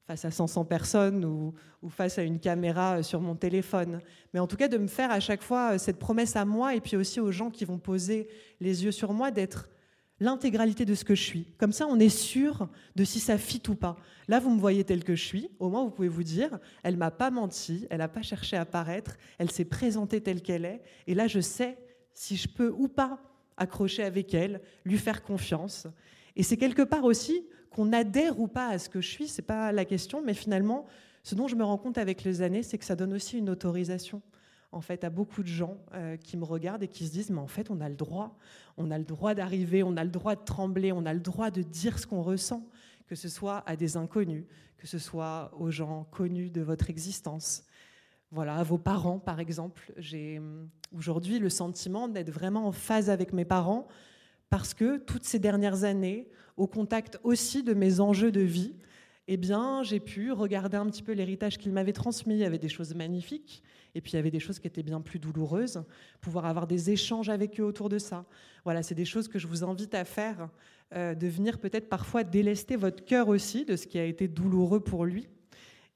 [0.07, 1.55] face à 500 personnes ou,
[1.89, 4.01] face à une caméra euh, sur mon téléphone.
[4.35, 6.75] Mais en tout cas, de me faire à chaque fois euh, cette promesse à moi
[6.75, 8.29] et puis aussi aux gens qui vont poser
[8.61, 9.69] les yeux sur moi d'être
[10.19, 11.45] l'intégralité de ce que je suis.
[11.59, 13.97] Comme ça, on est sûr de si ça fit ou pas.
[14.27, 15.49] Là, vous me voyez tel que je suis.
[15.61, 18.65] Au moins, vous pouvez vous dire, elle m'a pas menti, elle n'a pas cherché à
[18.65, 20.83] paraître, elle s'est présentée telle qu'elle est.
[21.07, 21.79] Et là, je sais
[22.15, 23.21] si je peux ou pas
[23.57, 25.87] accrocher avec elle, lui faire confiance.
[26.37, 29.43] Et c'est quelque part aussi qu'on adhère ou pas à ce que je suis, c'est
[29.43, 30.87] pas la question, mais finalement,
[31.23, 33.51] ce dont je me rends compte avec les années, c'est que ça donne aussi une
[33.51, 34.23] autorisation
[34.73, 37.41] en fait à beaucoup de gens euh, qui me regardent et qui se disent mais
[37.41, 38.37] en fait on a le droit,
[38.77, 41.51] on a le droit d'arriver, on a le droit de trembler, on a le droit
[41.51, 42.67] de dire ce qu'on ressent,
[43.07, 44.45] que ce soit à des inconnus,
[44.77, 47.65] que ce soit aux gens connus de votre existence.
[48.31, 53.09] Voilà, à vos parents par exemple, j'ai hum, aujourd'hui le sentiment d'être vraiment en phase
[53.09, 53.87] avec mes parents
[54.51, 58.75] parce que toutes ces dernières années, au contact aussi de mes enjeux de vie,
[59.29, 62.35] eh bien, j'ai pu regarder un petit peu l'héritage qu'ils m'avaient transmis.
[62.35, 63.63] Il y avait des choses magnifiques,
[63.95, 65.83] et puis il y avait des choses qui étaient bien plus douloureuses.
[66.21, 68.25] Pouvoir avoir des échanges avec eux autour de ça.
[68.65, 70.49] Voilà, c'est des choses que je vous invite à faire,
[70.95, 74.81] euh, de venir peut-être parfois délester votre cœur aussi de ce qui a été douloureux
[74.81, 75.29] pour lui,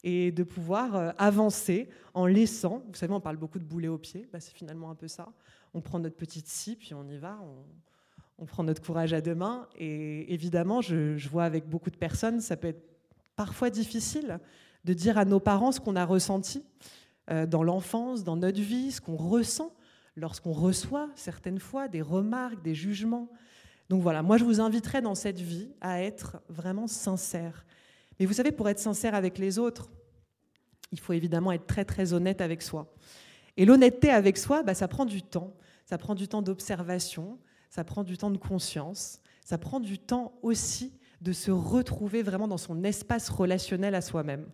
[0.02, 2.82] et de pouvoir euh, avancer en laissant.
[2.88, 5.28] Vous savez, on parle beaucoup de boulet au pied, bah, c'est finalement un peu ça.
[5.74, 7.38] On prend notre petite scie, puis on y va.
[8.38, 9.68] On prend notre courage à deux mains.
[9.78, 12.82] Et évidemment, je, vois avec beaucoup de personnes, ça peut être
[13.36, 14.40] parfois difficile
[14.84, 16.64] de dire à nos parents ce qu'on a ressenti
[17.30, 19.72] euh, dans l'enfance, dans notre vie, ce qu'on ressent
[20.16, 23.28] lorsqu'on reçoit certaines fois des remarques, des jugements.
[23.90, 27.66] Donc voilà, moi je vous inviterai dans cette vie à être vraiment sincère.
[28.20, 29.90] Mais vous savez, pour être sincère avec les autres,
[30.92, 32.94] il faut évidemment être très très honnête avec soi.
[33.56, 35.56] Et l'honnêteté avec soi, bah, ça prend du temps.
[35.86, 37.38] Ça prend du temps d'observation,
[37.70, 42.48] ça prend du temps de conscience, ça prend du temps aussi de se retrouver vraiment
[42.48, 44.46] dans son espace relationnel à soi-même.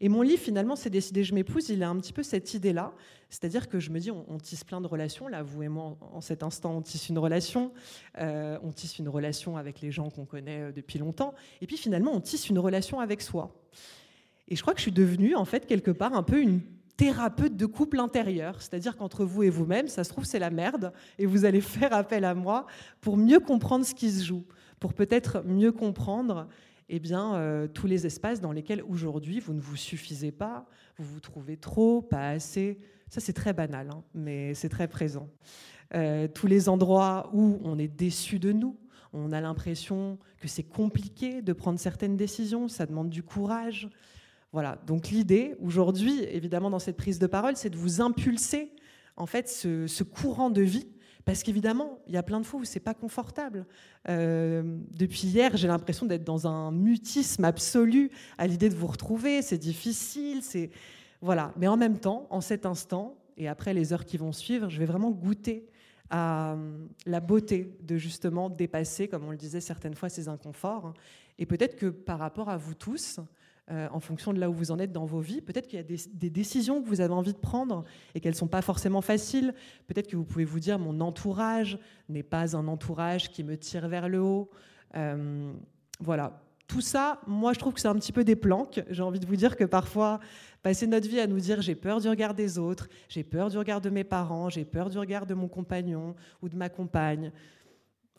[0.00, 2.92] Et mon livre, finalement, c'est Décider, je m'épouse, il a un petit peu cette idée-là.
[3.28, 5.28] C'est-à-dire que je me dis, on, tisse plein de relations.
[5.28, 7.72] Là, vous et moi, en, cet instant, on tisse une relation.
[8.18, 11.34] Euh, on tisse une relation avec les gens qu'on connaît euh, depuis longtemps.
[11.60, 13.54] Et puis finalement, on tisse une relation avec soi.
[14.48, 16.60] Et je crois que je suis devenue, en fait, quelque part, un peu une
[16.96, 20.92] thérapeute de couple intérieur, c'est-à-dire qu'entre vous et vous-même, ça se trouve, c'est la merde,
[21.18, 22.66] et vous allez faire appel à moi
[23.00, 24.44] pour mieux comprendre ce qui se joue,
[24.84, 26.46] pour peut-être mieux comprendre
[26.90, 30.66] eh bien, euh, tous les espaces dans lesquels aujourd'hui vous ne vous suffisez pas,
[30.98, 32.78] vous vous trouvez trop, pas assez.
[33.08, 35.30] Ça, c'est très banal, hein, mais c'est très présent.
[35.94, 38.76] Euh, tous les endroits où on est déçu de nous,
[39.14, 43.88] on a l'impression que c'est compliqué de prendre certaines décisions, ça demande du courage,
[44.52, 48.70] voilà, donc l'idée aujourd'hui, évidemment, dans cette prise de parole, c'est de vous impulser
[49.16, 50.88] en fait ce, courant de vie.
[51.24, 53.66] Parce qu'évidemment, il y a plein de fois où c'est pas confortable.
[54.08, 59.40] Euh, depuis hier, j'ai l'impression d'être dans un mutisme absolu à l'idée de vous retrouver.
[59.40, 60.70] C'est difficile, c'est
[61.22, 61.52] voilà.
[61.56, 64.78] Mais en même temps, en cet instant et après les heures qui vont suivre, je
[64.78, 65.66] vais vraiment goûter
[66.10, 70.92] à euh, la beauté de justement dépasser, comme on le disait certaines fois, ces inconforts.
[71.38, 73.18] Et peut-être que par rapport à vous tous,
[73.70, 75.40] euh, en fonction de là où vous en êtes dans vos vies.
[75.40, 78.36] Peut-être qu'il y a des, décisions que vous avez envie de prendre et qu'elles ne
[78.36, 79.54] sont pas forcément faciles.
[79.86, 81.78] Peut-être que vous pouvez vous dire mon entourage
[82.10, 84.50] n'est pas un entourage qui me tire vers le haut.
[84.96, 85.50] Euh,
[85.98, 86.42] voilà.
[86.66, 88.82] Tout ça, moi, je trouve que c'est un petit peu des planques.
[88.90, 90.20] J'ai envie de vous dire que parfois,
[90.62, 93.56] passer notre vie à nous dire j'ai peur du regard des autres, j'ai peur du
[93.56, 97.32] regard de mes parents, j'ai peur du regard de mon compagnon ou de ma compagne.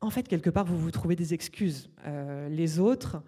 [0.02, 1.92] En fait, quelque part, vous vous trouvez des excuses.
[2.08, 3.22] Euh, les autres,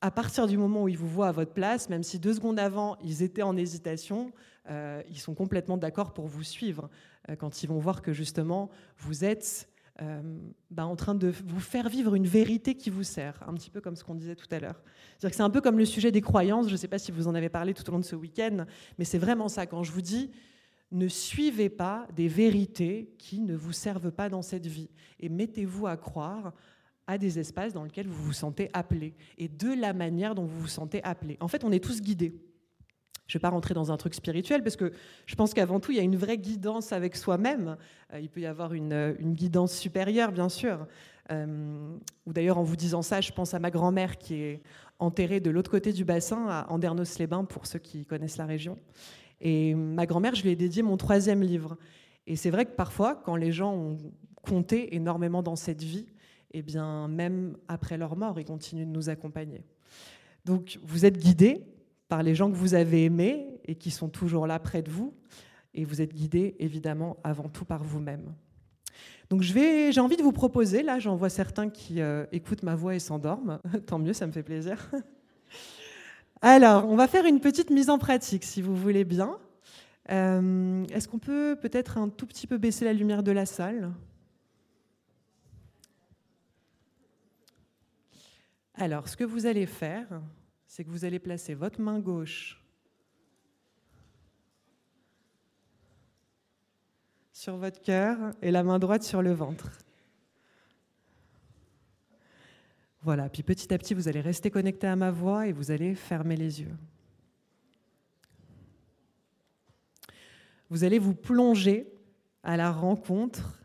[0.00, 2.58] à partir du moment où ils vous voient à votre place, même si deux secondes
[2.58, 4.32] avant, ils étaient en hésitation,
[4.70, 6.88] euh, ils sont complètement d'accord pour vous suivre
[7.28, 9.68] euh, quand ils vont voir que justement, vous êtes
[10.00, 10.22] euh,
[10.70, 13.80] bah, en train de vous faire vivre une vérité qui vous sert, un petit peu
[13.80, 14.80] comme ce qu'on disait tout à l'heure.
[15.18, 17.10] C'est-à-dire que c'est un peu comme le sujet des croyances, je ne sais pas si
[17.10, 18.66] vous en avez parlé tout au long de ce week-end,
[18.98, 20.30] mais c'est vraiment ça, quand je vous dis
[20.90, 24.88] ne suivez pas des vérités qui ne vous servent pas dans cette vie
[25.20, 26.54] et mettez-vous à croire
[27.08, 30.60] à des espaces dans lesquels vous vous sentez appelé et de la manière dont vous
[30.60, 31.38] vous sentez appelé.
[31.40, 32.34] En fait, on est tous guidés.
[33.26, 34.92] Je ne vais pas rentrer dans un truc spirituel parce que
[35.26, 37.76] je pense qu'avant tout, il y a une vraie guidance avec soi-même.
[38.12, 40.86] Euh, il peut y avoir une, guidance supérieure, bien sûr.
[41.30, 44.62] Euh, ou d'ailleurs, en vous disant ça, je pense à ma grand-mère qui est
[44.98, 48.78] enterrée de l'autre côté du bassin, à Andernos-les-Bains, pour ceux qui connaissent la région.
[49.40, 51.76] Et ma grand-mère, je lui ai dédié mon troisième livre.
[52.26, 53.96] Et c'est vrai que parfois, quand les gens ont
[54.42, 56.06] compté énormément dans cette vie,
[56.52, 59.64] eh bien, même après leur mort, ils continuent de nous accompagner.
[60.44, 61.62] Donc, vous êtes guidés
[62.08, 65.14] par les gens que vous avez aimés et qui sont toujours là près de vous.
[65.74, 68.32] Et vous êtes guidés, évidemment, avant tout par vous-même.
[69.30, 72.94] Donc, j'ai envie de vous proposer, là, j'en vois certains qui euh, écoutent ma voix
[72.94, 73.60] et s'endorment.
[73.86, 74.90] Tant mieux, ça me fait plaisir.
[76.40, 79.38] Alors, on va faire une petite mise en pratique, si vous voulez bien.
[80.10, 83.92] Euh, est-ce qu'on peut peut-être un tout petit peu baisser la lumière de la salle?
[88.80, 90.06] Alors, ce que vous allez faire,
[90.68, 92.62] c'est que vous allez placer votre main gauche
[97.32, 99.72] sur votre cœur et la main droite sur le ventre.
[103.02, 105.96] Voilà, puis petit à petit, vous allez rester connecté à ma voix et vous allez
[105.96, 106.76] fermer les yeux.
[110.70, 111.92] Vous allez vous plonger
[112.44, 113.60] à la rencontre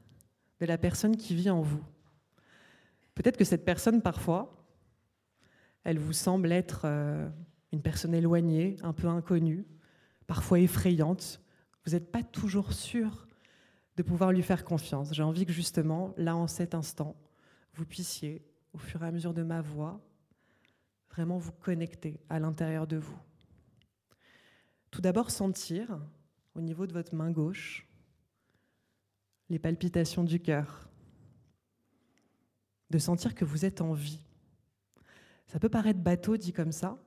[0.60, 1.84] de la personne qui vit en vous.
[3.14, 4.63] Peut-être que cette personne, parfois,
[5.84, 7.30] elle vous semble être euh,
[7.72, 9.66] une personne éloignée, un peu inconnue,
[10.28, 11.42] parfois effrayante.
[11.86, 13.28] Vous n'êtes pas toujours sûr
[13.98, 15.14] de pouvoir lui faire confiance.
[15.14, 17.16] J'ai envie que justement, là, en cet instant,
[17.74, 20.02] vous puissiez au fur et à mesure de ma voix,
[21.10, 23.20] vraiment vous connecter à l'intérieur de vous.
[24.90, 26.00] Tout d'abord, sentir
[26.56, 27.88] au niveau de votre main gauche
[29.50, 30.90] les palpitations du cœur,
[32.90, 34.20] de sentir que vous êtes en vie.
[35.54, 36.98] Ça peut paraître bateau dit comme ça,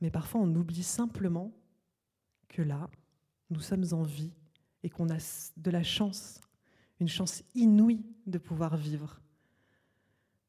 [0.00, 1.52] mais parfois on oublie simplement
[2.48, 2.88] que là,
[3.50, 4.32] nous sommes en vie
[4.82, 5.18] et qu'on a
[5.58, 6.40] de la chance,
[6.98, 9.20] une chance inouïe de pouvoir vivre.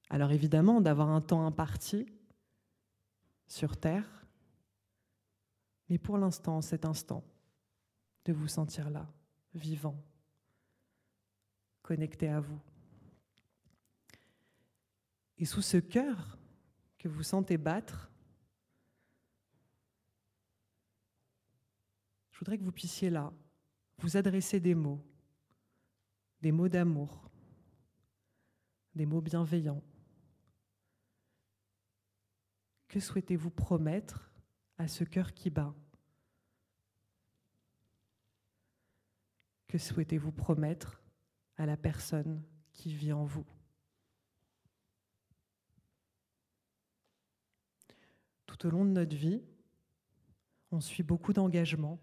[0.10, 2.06] Alors évidemment, d'avoir un temps imparti
[3.48, 4.26] sur Terre,
[5.90, 7.22] mais pour l'instant, cet instant,
[8.24, 9.12] de vous sentir là,
[9.54, 10.02] vivant,
[11.82, 12.62] connecté à vous.
[15.38, 16.38] Et sous ce cœur
[17.04, 18.10] que vous sentez battre,
[22.32, 23.34] je voudrais que vous puissiez là
[23.98, 25.06] vous adresser des mots,
[26.40, 27.30] des mots d'amour,
[28.96, 29.84] des mots bienveillants,
[32.88, 34.32] que souhaitez-vous promettre
[34.78, 35.76] à ce cœur qui bat?
[39.68, 41.02] Que souhaitez-vous promettre
[41.58, 43.46] à la personne qui vit en vous?
[48.54, 49.42] Tout au long de notre vie,
[50.70, 52.00] on suit beaucoup d'engagements,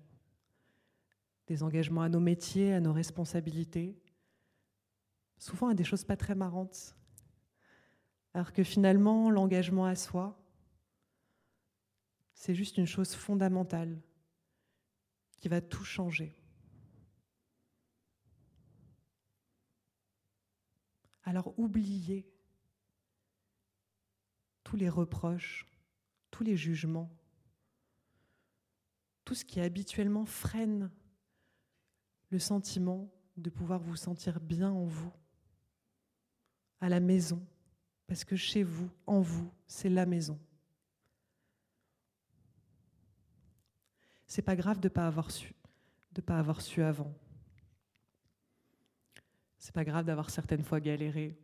[1.46, 3.96] des engagements à nos métiers, à nos responsabilités,
[5.38, 6.96] souvent à des choses pas très marrantes.
[8.34, 10.36] Alors que finalement, l'engagement à soi,
[12.34, 14.02] c'est juste une chose fondamentale
[15.38, 16.36] qui va tout changer.
[21.22, 22.28] Alors oubliez
[24.64, 25.69] tous les reproches,
[26.40, 27.14] tous les jugements,
[29.26, 30.90] tout ce qui habituellement freine
[32.30, 35.12] le sentiment de pouvoir vous sentir bien en vous,
[36.80, 37.46] à la maison,
[38.06, 40.40] parce que chez vous, en vous, c'est la maison.
[44.26, 45.52] c'est pas grave de pas avoir su,
[46.12, 47.12] de pas avoir su avant.
[49.58, 51.38] C'est pas grave d'avoir certaines fois galéré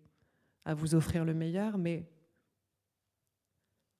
[0.64, 2.08] à vous offrir le meilleur, mais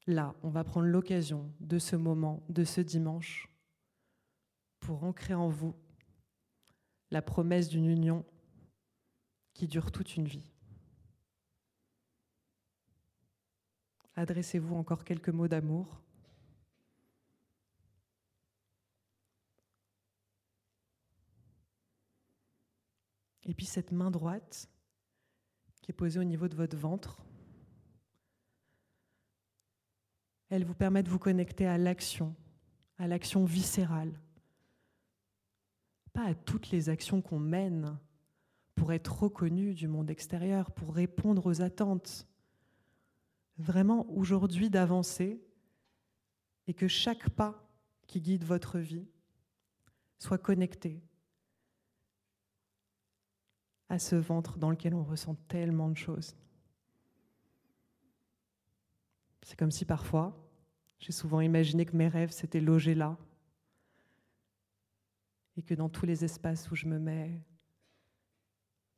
[0.07, 3.49] là, on va prendre l'occasion de ce moment, de ce dimanche,
[4.81, 5.75] pour ancrer en vous
[7.11, 8.25] la promesse d'une union
[9.55, 10.53] qui dure toute une vie.
[14.15, 16.01] Adressez-vous encore quelques mots d'amour.
[23.45, 24.69] Et puis cette main droite
[25.81, 27.23] qui est posée au niveau de votre ventre,
[30.49, 32.35] elle vous permet de vous connecter à l'action,
[32.99, 34.21] à l'action viscérale.
[36.13, 37.99] Pas à toutes les actions qu'on mène
[38.75, 42.27] pour être reconnu du monde extérieur, pour répondre aux attentes.
[43.59, 45.43] Vraiment aujourd'hui d'avancer
[46.67, 47.67] et que chaque pas
[48.07, 49.09] qui guide votre vie
[50.19, 51.03] soit connecté
[53.89, 56.35] à ce ventre dans lequel on ressent tellement de choses.
[59.47, 60.37] C'est comme si parfois,
[60.99, 63.17] j'ai souvent imaginé que mes rêves s'étaient logés là,
[65.57, 67.41] et que dans tous les espaces où je me mets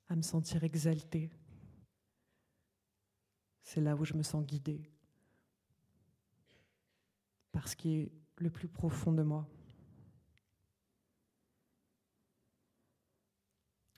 [0.09, 1.29] à me sentir exaltée.
[3.63, 4.91] C'est là où je me sens guidée
[7.53, 9.47] par ce qui est le plus profond de moi.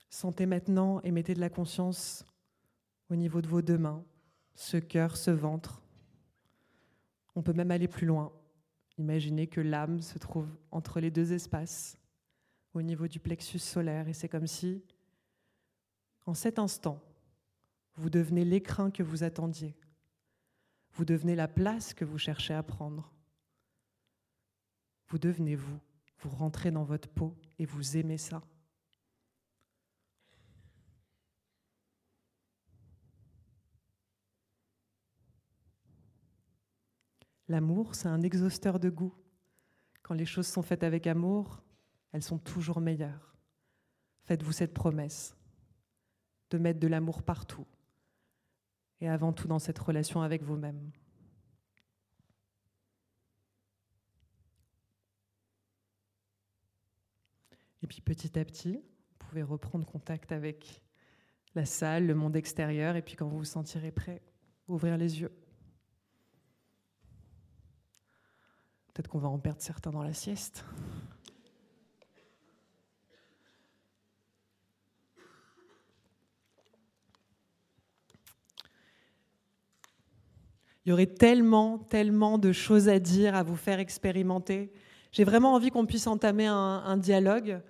[0.09, 2.25] Sentez maintenant et mettez de la conscience
[3.09, 4.03] au niveau de vos deux mains,
[4.53, 5.80] ce cœur, ce ventre.
[7.35, 8.31] On peut même aller plus loin.
[8.97, 11.97] Imaginez que l'âme se trouve entre les deux espaces,
[12.73, 14.83] au niveau du plexus solaire, et c'est comme si
[16.25, 17.01] en cet instant,
[17.95, 19.75] vous devenez l'écrin que vous attendiez.
[20.93, 23.11] Vous devenez la place que vous cherchez à prendre.
[25.07, 25.79] Vous devenez vous.
[26.19, 28.43] Vous rentrez dans votre peau et vous aimez ça.
[37.51, 39.13] L'amour, c'est un exhausteur de goût.
[40.03, 41.61] Quand les choses sont faites avec amour,
[42.13, 43.35] elles sont toujours meilleures.
[44.23, 45.35] Faites-vous cette promesse
[46.49, 47.67] de mettre de l'amour partout,
[49.01, 50.91] et avant tout dans cette relation avec vous-même.
[57.83, 60.81] Et puis petit à petit, vous pouvez reprendre contact avec
[61.53, 64.21] la salle, le monde extérieur, et puis quand vous vous sentirez prêt,
[64.69, 65.40] ouvrir les yeux.
[68.93, 70.65] Peut-être qu'on va en perdre certains dans la sieste.
[80.85, 84.73] Il y aurait tellement, tellement de choses à dire, à vous faire expérimenter.
[85.11, 87.61] J'ai vraiment envie qu'on puisse entamer un, dialogue.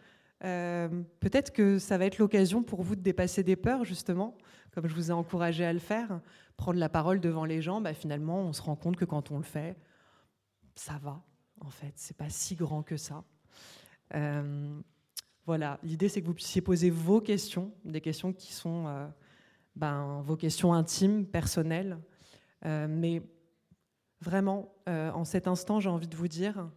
[0.43, 0.87] Euh,
[1.19, 4.37] peut-être que ça va être l'occasion pour vous de dépasser des peurs, justement,
[4.73, 6.21] comme je vous ai encouragé à le faire.
[6.55, 9.37] Prendre la parole devant les gens, bah, finalement, on se rend compte que quand on
[9.37, 9.75] le fait,
[10.75, 11.21] ça va,
[11.59, 11.93] en fait.
[11.95, 13.23] C'est pas si grand que ça.
[14.15, 14.79] Euh,
[15.45, 19.07] voilà, l'idée, c'est que vous puissiez poser vos questions, des questions qui sont euh,
[19.75, 21.99] ben, vos questions intimes, personnelles.
[22.65, 23.21] Euh, mais
[24.21, 26.69] vraiment, en cet instant, j'ai envie de vous dire,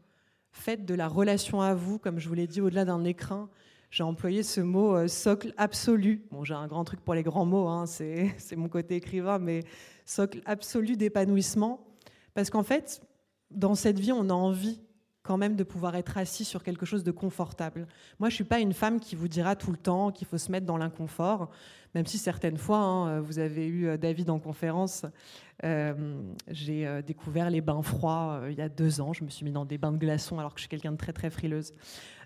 [0.53, 3.51] faites de la relation à vous, comme je vous l'ai dit, au-delà d'un écrin.
[3.91, 6.25] J'ai employé ce mot socle absolu.
[6.31, 9.63] Bon, j'ai un grand truc pour les grands mots, hein, c'est mon côté écrivain, mais
[10.07, 11.87] socle absolu d'épanouissement.
[12.33, 13.03] Parce qu'en fait,
[13.51, 14.81] dans cette vie, on a envie
[15.25, 17.89] quand même de pouvoir être assis sur quelque chose de confortable.
[18.21, 20.53] Moi, je suis pas une femme qui vous dira tout le temps qu'il faut se
[20.53, 21.49] mettre dans l'inconfort,
[21.95, 25.07] même si certaines fois, hein, vous avez eu euh, David en conférence.
[25.65, 29.15] Euh, j'ai euh, découvert les bains froids il y a deux ans.
[29.15, 30.99] Je me suis mis dans des bains de glaçons alors que je suis quelqu'un de
[30.99, 31.73] très très frileuse.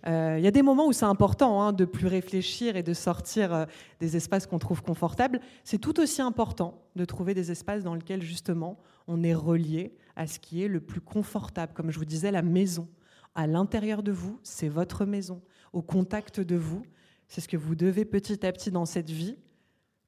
[0.07, 3.67] Il y a des moments où c'est important hein, de plus réfléchir et de sortir
[3.99, 5.41] des espaces qu'on trouve confortables.
[5.65, 8.79] C'est tout aussi important de trouver des espaces dans lesquels justement
[9.09, 11.73] on est relié à ce qui est le plus confortable.
[11.73, 12.89] Comme je vous disais, la maison.
[13.37, 15.41] À l'intérieur de vous, c'est votre maison.
[15.73, 16.83] Au contact de vous,
[17.29, 19.39] c'est ce que vous devez petit à petit dans cette vie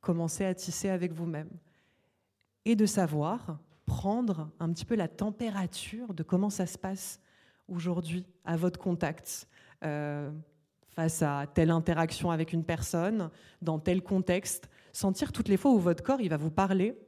[0.01, 1.49] commencer à tisser avec vous-même.
[2.65, 7.21] Et de savoir prendre un petit peu la température de comment ça se passe
[7.69, 9.47] aujourd'hui à votre contact.
[9.85, 10.31] Euh,
[10.89, 13.31] face à telle interaction avec une personne,
[13.63, 16.99] dans tel contexte, sentir toutes les fois où votre corps il va vous parler,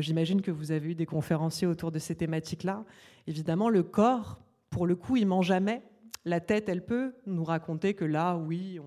[0.00, 2.84] j'imagine que vous avez eu des conférenciers autour de ces thématiques-là.
[3.26, 4.38] Évidemment, le corps,
[4.70, 5.82] pour le coup, il ment jamais.
[6.24, 8.80] La tête, elle peut nous raconter que là, oui,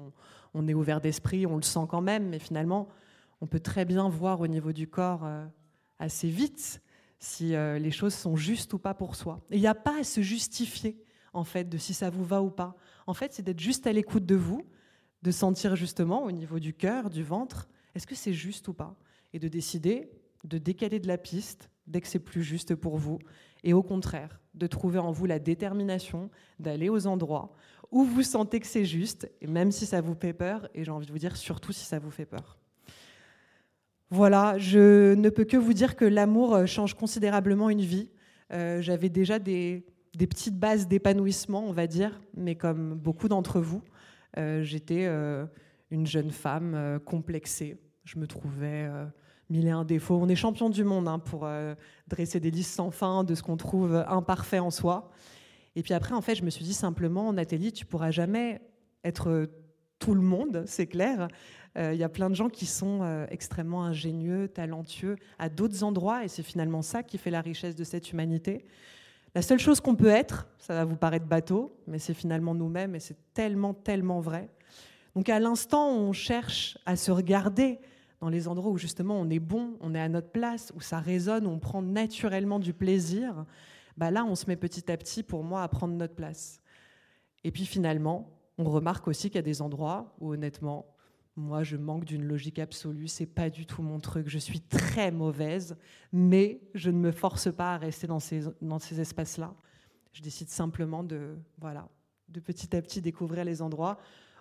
[0.53, 2.89] on, est ouvert d'esprit, on le sent quand même, mais finalement,
[3.41, 5.45] on peut très bien voir au niveau du corps euh,
[5.99, 6.81] assez vite
[7.19, 9.41] si euh, les choses sont justes ou pas pour soi.
[9.51, 11.01] Il n'y a pas à se justifier,
[11.33, 12.75] en fait, de si ça vous va ou pas.
[13.07, 14.65] En fait, c'est d'être juste à l'écoute de vous,
[15.21, 18.95] de sentir justement au niveau du cœur, du ventre, est-ce que c'est juste ou pas?
[19.33, 20.09] Et de décider
[20.43, 23.19] de décaler de la piste dès que c'est plus juste pour vous,
[23.63, 27.53] et au contraire, de trouver en vous la détermination d'aller aux endroits
[27.91, 30.91] où vous sentez que c'est juste, et même si ça vous fait peur, et j'ai
[30.91, 32.57] envie de vous dire surtout si ça vous fait peur.
[34.11, 38.09] Voilà, je ne peux que vous dire que l'amour change considérablement une vie.
[38.51, 39.85] Euh, j'avais déjà des,
[40.17, 43.83] petites bases d'épanouissement, on va dire, mais comme beaucoup d'entre vous,
[44.37, 45.45] euh, j'étais euh,
[45.91, 47.77] une jeune femme complexée.
[48.03, 48.89] Je me trouvais
[49.49, 50.19] mille et un défauts.
[50.21, 51.75] On est champion du monde hein, pour euh,
[52.07, 55.09] dresser des listes sans fin de ce qu'on trouve imparfait en soi.
[55.75, 58.61] Et puis après, en fait, je me suis dit simplement, Nathalie, tu pourras jamais
[59.03, 59.49] être
[59.99, 61.27] tout le monde, c'est clair.
[61.77, 66.27] Il y a plein de gens qui sont extrêmement ingénieux, talentueux à d'autres endroits, et
[66.27, 68.65] c'est finalement ça qui fait la richesse de cette humanité.
[69.35, 72.95] La seule chose qu'on peut être, ça va vous paraître bateau, mais c'est finalement nous-mêmes,
[72.95, 74.49] et c'est tellement, tellement vrai.
[75.15, 77.79] Donc à l'instant, on cherche à se regarder
[78.19, 80.99] dans les endroits où justement on est bon, on est à notre place, où ça
[80.99, 83.45] résonne, où on prend naturellement du plaisir.
[83.97, 86.61] Bah là, on se met petit à petit, pour moi, à prendre notre place.
[87.43, 90.85] Et puis finalement, on remarque aussi qu'il y a des endroits où honnêtement,
[91.35, 95.09] moi, je manque d'une logique absolue, c'est pas du tout mon truc, je suis très
[95.11, 95.77] mauvaise,
[96.11, 99.55] mais je ne me force pas à rester dans ces, dans ces espaces-là.
[100.11, 101.87] Je décide simplement de, voilà,
[102.27, 103.97] de petit à petit découvrir les endroits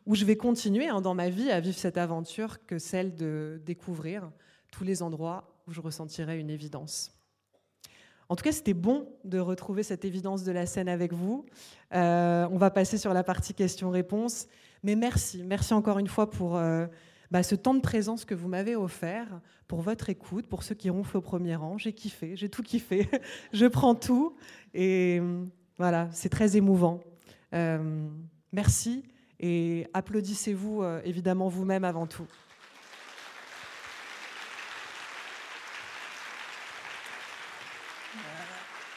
[0.08, 3.60] où je vais continuer hein, dans ma vie à vivre cette aventure que celle de
[3.66, 4.30] découvrir
[4.72, 7.12] tous les endroits où je ressentirai une évidence.
[8.30, 11.44] En tout cas, c'était bon de retrouver cette évidence de la scène avec vous.
[11.94, 14.46] Euh, on va passer sur la partie questions-réponses.
[14.82, 16.86] Mais merci, merci encore une fois pour euh,
[17.30, 20.88] bah, ce temps de présence que vous m'avez offert, pour votre écoute, pour ceux qui
[20.88, 21.76] ronflent au premier rang.
[21.76, 23.10] J'ai kiffé, j'ai tout kiffé.
[23.52, 24.36] je prends tout.
[24.72, 25.20] Et
[25.76, 27.00] voilà, c'est très émouvant.
[27.52, 28.08] Euh,
[28.52, 29.04] merci
[29.40, 32.26] et applaudissez-vous euh, évidemment vous-même avant tout.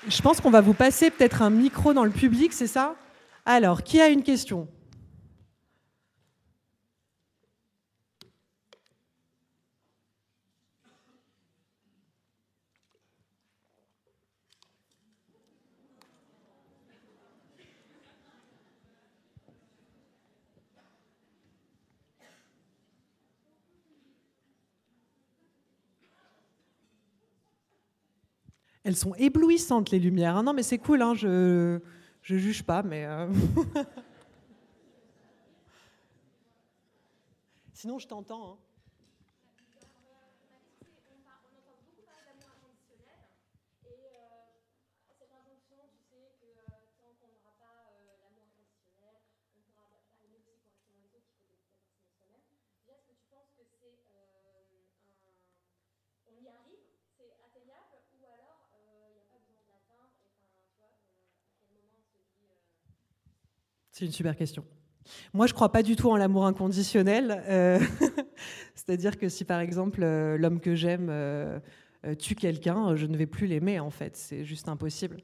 [0.08, 2.96] Je pense qu'on va vous passer peut-être un micro dans le public, c'est ça?
[3.46, 4.68] Alors, qui a une question?
[28.84, 30.38] Elles sont éblouissantes, les lumières.
[30.38, 31.80] Ah non, mais c'est cool, hein, je
[32.30, 33.06] ne juge pas, mais...
[33.06, 33.28] Euh,
[37.74, 38.54] Sinon, je t'entends.
[38.54, 38.58] Hein.
[64.02, 64.66] C'est une super question.
[65.32, 67.44] Moi, je ne crois pas du tout en l'amour inconditionnel.
[67.48, 67.80] Euh,
[68.74, 71.60] c'est-à-dire que si, par exemple, euh, l'homme que j'aime euh,
[72.18, 74.18] tue quelqu'un, je ne vais plus l'aimer, en fait.
[74.18, 75.18] C'est juste impossible.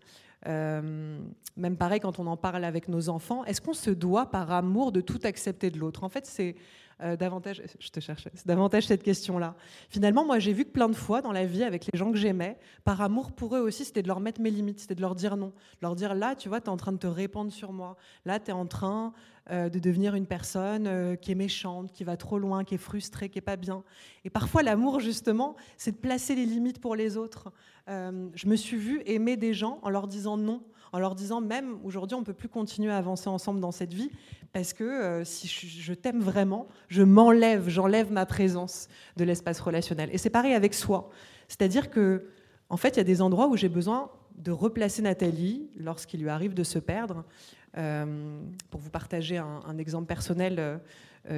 [0.46, 4.92] même pareil, quand on en parle avec nos enfants, est-ce qu'on se doit, par amour,
[4.92, 6.04] de tout accepter de l'autre?
[6.04, 6.56] En fait, c'est
[7.04, 9.56] euh, davantage, je te cherchais, davantage cette question-là.
[9.90, 12.18] Finalement, moi, j'ai vu que plein de fois dans la vie, avec les gens que
[12.18, 15.14] j'aimais, par amour pour eux aussi, c'était de leur mettre mes limites, c'était de leur
[15.14, 15.48] dire non.
[15.50, 17.98] De leur dire là, tu vois, tu es en train de te répandre sur moi.
[18.26, 19.14] Là, tu es en train
[19.52, 22.80] euh, de devenir une personne euh, qui est méchante, qui va trop loin, qui est
[22.80, 23.84] frustrée, qui est pas bien.
[24.26, 27.52] Et parfois, l'amour, justement, c'est de placer les limites pour les autres.
[27.88, 31.78] je me suis vue aimer des gens en leur disant non en leur disant même
[31.84, 34.10] aujourd'hui on ne peut plus continuer à avancer ensemble dans cette vie
[34.54, 40.10] parce que euh, si je, t'aime vraiment, je m'enlève, j'enlève ma présence de l'espace relationnel.
[40.12, 41.10] Et c'est pareil avec soi.
[41.48, 42.28] C'est-à-dire que
[42.70, 46.30] en fait, il y a des endroits où j'ai besoin de replacer Nathalie lorsqu'il lui
[46.30, 47.24] arrive de se perdre.
[47.78, 50.78] Euh, pour vous partager un, exemple personnel, euh,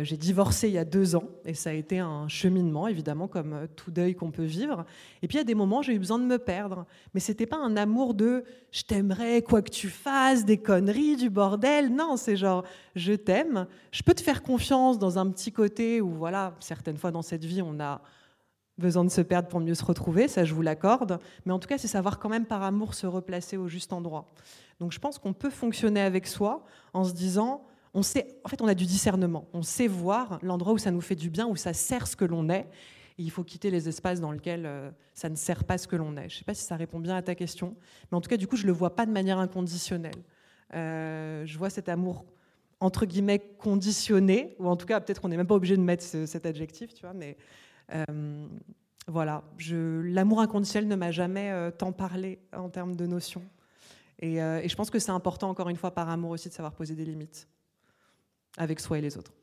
[0.04, 3.54] j'ai divorcé il y a deux ans et ça a été un cheminement, évidemment, comme
[3.54, 4.86] euh, tout deuil qu'on peut vivre.
[5.22, 6.86] Et puis a des moments, j'ai eu besoin de me perdre.
[7.14, 11.30] Mais c'était pas un amour de je t'aimerais, quoi que tu fasses, des conneries, du
[11.30, 11.94] bordel.
[11.94, 12.64] Non, c'est genre
[12.96, 17.12] je t'aime, je peux te faire confiance dans un petit côté où, voilà, certaines fois
[17.12, 18.02] dans cette vie, on a
[18.78, 21.20] besoin de se perdre pour mieux se retrouver, ça je vous l'accorde.
[21.46, 24.32] Mais en tout cas, c'est savoir quand même par amour se replacer au juste endroit.
[24.80, 28.62] Donc je pense qu'on peut fonctionner avec soi en se disant on sait, en fait,
[28.62, 29.48] on a du discernement.
[29.54, 32.26] On sait voir l'endroit où ça nous fait du bien, où ça sert ce que
[32.26, 32.68] l'on est.
[33.18, 35.96] Et il faut quitter les espaces dans lesquels euh, ça ne sert pas ce que
[35.96, 36.30] l'on est.
[36.30, 37.76] Je ne sais pas si ça répond bien à ta question,
[38.12, 40.24] mais en tout cas, du coup, je ne le vois pas de manière inconditionnelle.
[40.74, 42.26] Euh, je vois cet amour
[42.82, 46.02] entre guillemets conditionné, ou en tout cas, peut-être qu'on n'est même pas obligé de mettre
[46.02, 47.36] cet adjectif, tu vois, mais
[47.94, 48.48] euh,
[49.06, 53.42] voilà, l'amour inconditionnel ne m'a jamais tant parlé en termes de notion.
[54.22, 56.96] et je pense que c'est important, encore une fois, par amour aussi, de savoir poser
[56.96, 57.50] des limites
[58.58, 59.34] avec soi et les autres.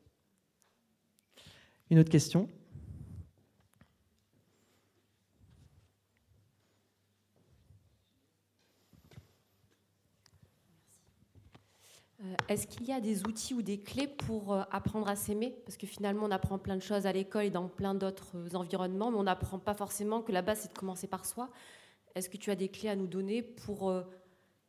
[1.91, 2.49] Une autre question?
[12.23, 15.51] Euh, Est-ce qu'il y a des outils ou des clés pour euh, apprendre à s'aimer?
[15.65, 18.55] Parce que finalement, on apprend plein de choses à l'école et dans plein d'autres euh,
[18.55, 21.51] environnements, mais on n'apprend pas forcément que la base, c'est de commencer par soi.
[22.15, 23.93] Est-ce que tu as des clés à nous donner pour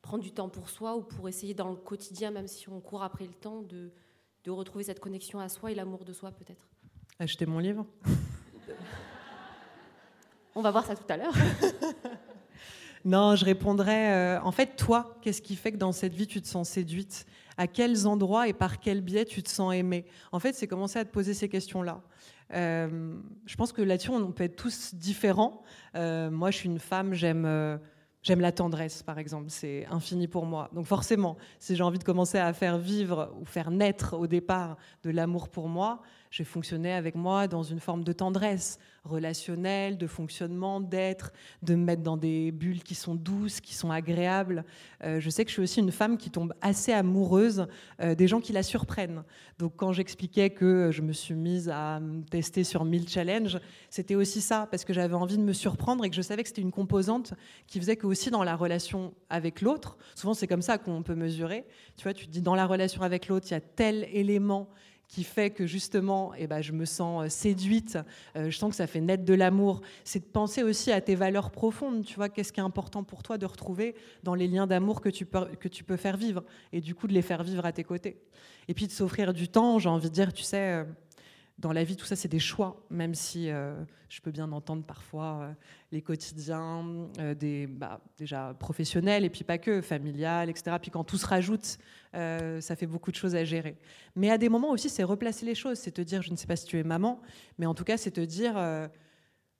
[0.02, 3.04] prendre du temps pour soi ou pour essayer dans le quotidien, même si on court
[3.04, 3.92] après le temps, de,
[4.44, 6.68] de retrouver cette connexion à soi et l'amour de soi peut-être
[7.20, 7.86] Acheter mon livre
[10.56, 11.34] On va voir ça tout à l'heure.
[13.06, 16.42] non, je répondrais, euh, en fait, toi, qu'est-ce qui fait que dans cette vie, tu
[16.42, 17.28] te sens séduite?
[17.58, 20.06] À quels endroits et par quel biais tu te sens aimée?
[20.32, 22.02] En fait, c'est commencer à te poser ces questions-là.
[22.54, 25.62] Euh, je pense que là-dessus, on peut être tous différents.
[25.96, 27.80] Euh, moi, je suis une femme, j'aime...
[28.28, 30.70] J'aime la tendresse, par exemple, c'est infini pour moi.
[30.74, 34.76] Donc forcément, si j'ai envie de commencer à faire vivre ou faire naître au départ
[35.04, 36.02] de l'amour pour moi,
[36.38, 41.34] je fonctionnais avec moi dans une forme de tendresse relationnelle, de fonctionnement, d'être,
[41.64, 44.64] de me mettre dans des bulles qui sont douces, qui sont agréables.
[45.04, 47.66] Euh, je sais que je suis aussi une femme qui tombe assez amoureuse
[48.02, 49.24] euh, des gens qui la surprennent.
[49.58, 53.60] Donc quand j'expliquais que je me suis mise à tester sur 1000 challenges,
[53.90, 56.50] c'était aussi ça, parce que j'avais envie de me surprendre et que je savais que
[56.50, 57.34] c'était une composante
[57.66, 61.16] qui faisait que aussi dans la relation avec l'autre, souvent c'est comme ça qu'on peut
[61.16, 61.66] mesurer,
[61.96, 64.70] tu vois, tu te dis dans la relation avec l'autre, il y a tel élément
[65.08, 67.98] qui fait que justement, eh ben, je me sens euh, séduite,
[68.36, 69.82] euh, je sens que ça fait naître de l'amour.
[70.04, 73.24] C'est de penser aussi à tes valeurs profondes, tu vois, qu'est-ce qui est important pour
[73.24, 76.44] toi de retrouver dans les liens d'amour que, tu peux, que tu peux faire vivre,
[76.74, 78.18] et du coup de les faire vivre à tes côtés.
[78.68, 80.84] Et puis de s'offrir du temps, j'ai envie de dire, tu sais, euh,
[81.58, 83.74] dans la vie, tout ça, c'est des choix, même si euh,
[84.10, 85.54] je peux bien entendre parfois euh,
[85.92, 86.86] les quotidiens,
[87.20, 90.78] euh, des, bah, déjà professionnels, et puis pas que, familial, etc.
[90.80, 91.78] Puis quand tout se rajoute,
[92.14, 93.78] ça fait beaucoup de choses à gérer.
[94.16, 96.48] Mais à des moments aussi, c'est replacer les choses, c'est te dire, je ne sais
[96.48, 97.22] pas si tu es maman,
[97.60, 98.56] mais en tout cas, c'est te dire,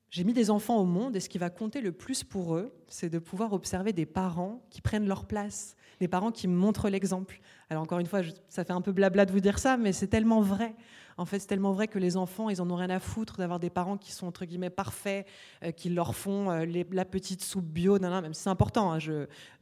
[0.10, 2.74] j'ai mis des enfants au monde, et ce qui va compter le plus pour eux,
[2.88, 7.42] c'est de pouvoir observer des parents qui prennent leur place, des parents qui montrent l'exemple.
[7.70, 10.08] Alors encore une fois, ça fait un peu blabla de vous dire ça, mais c'est
[10.08, 10.76] tellement vrai.
[11.18, 13.60] En fait, c'est tellement vrai que les enfants, ils en ont rien à foutre d'avoir
[13.60, 15.26] des parents qui sont entre guillemets parfaits,
[15.64, 18.94] euh, qui leur font euh, la petite soupe bio, même si c'est important.
[18.94, 19.00] Hein,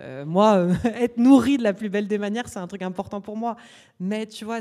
[0.01, 3.37] euh, moi, être nourri de la plus belle des manières, c'est un truc important pour
[3.37, 3.55] moi.
[4.01, 4.59] Mais tu vois,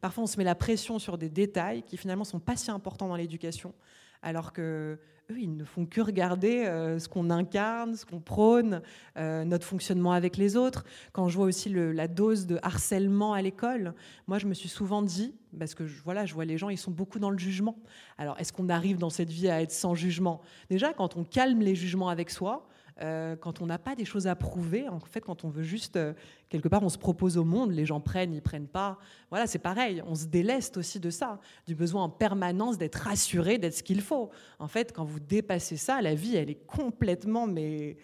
[0.00, 3.08] parfois on se met la pression sur des détails qui finalement sont pas si importants
[3.08, 3.74] dans l'éducation,
[4.22, 4.98] alors que
[5.38, 8.82] ils ne font que regarder euh, ce qu'on incarne, ce qu'on prône,
[9.16, 10.84] euh, notre fonctionnement avec les autres.
[11.12, 13.94] Quand je vois aussi la dose de harcèlement à l'école,
[14.26, 16.90] moi, je me suis souvent dit, parce que voilà, je vois les gens, ils sont
[16.90, 17.76] beaucoup dans le jugement.
[18.18, 20.40] Alors, est-ce qu'on arrive dans cette vie à être sans jugement?
[20.68, 22.66] Déjà, quand on calme les jugements avec soi,
[23.02, 25.96] euh, quand on n'a pas des choses à prouver, en fait, quand on veut juste,
[25.96, 26.12] euh,
[26.48, 28.98] quelque part, on se propose au monde, les gens prennent, ils prennent pas.
[29.30, 33.58] Voilà, c'est pareil, on se déleste aussi de ça, du besoin en permanence d'être rassuré,
[33.58, 34.30] d'être ce qu'il faut.
[34.58, 37.96] En fait, quand vous dépassez ça, la vie, elle est complètement, mais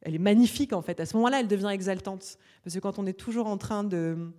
[0.00, 1.00] elle est magnifique, en fait.
[1.00, 2.38] À ce moment-là, elle devient exaltante.
[2.64, 4.32] Parce que quand on est toujours en train de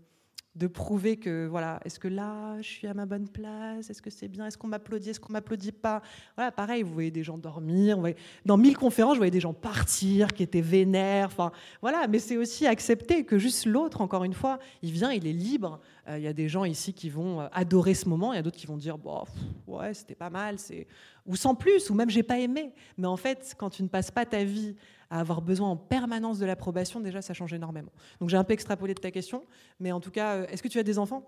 [0.55, 4.09] de prouver que voilà, est-ce que là je suis à ma bonne place, est-ce que
[4.09, 6.01] c'est bien, est-ce qu'on m'applaudit, est-ce qu'on m'applaudit pas?
[6.35, 7.99] Voilà, pareil, vous voyez des gens dormir,
[8.45, 12.37] dans mille conférences, je voyais des gens partir, qui étaient vénères, enfin voilà, mais c'est
[12.37, 15.79] aussi accepter que juste l'autre, encore une fois, il vient, il est libre.
[16.07, 18.39] Euh, il y a des gens ici qui vont euh, adorer ce moment, il y
[18.39, 19.23] a d'autres qui vont dire bon,
[19.67, 20.87] ouais, c'était pas mal, c'est
[21.25, 22.73] ou sans plus, ou même j'ai pas aimé.
[22.97, 24.75] Mais en fait, quand tu ne passes pas ta vie
[25.09, 27.91] à avoir besoin en permanence de l'approbation, déjà, ça change énormément.
[28.19, 29.45] Donc j'ai un peu extrapolé de ta question,
[29.79, 31.27] mais en tout cas, euh, est-ce que tu as des enfants?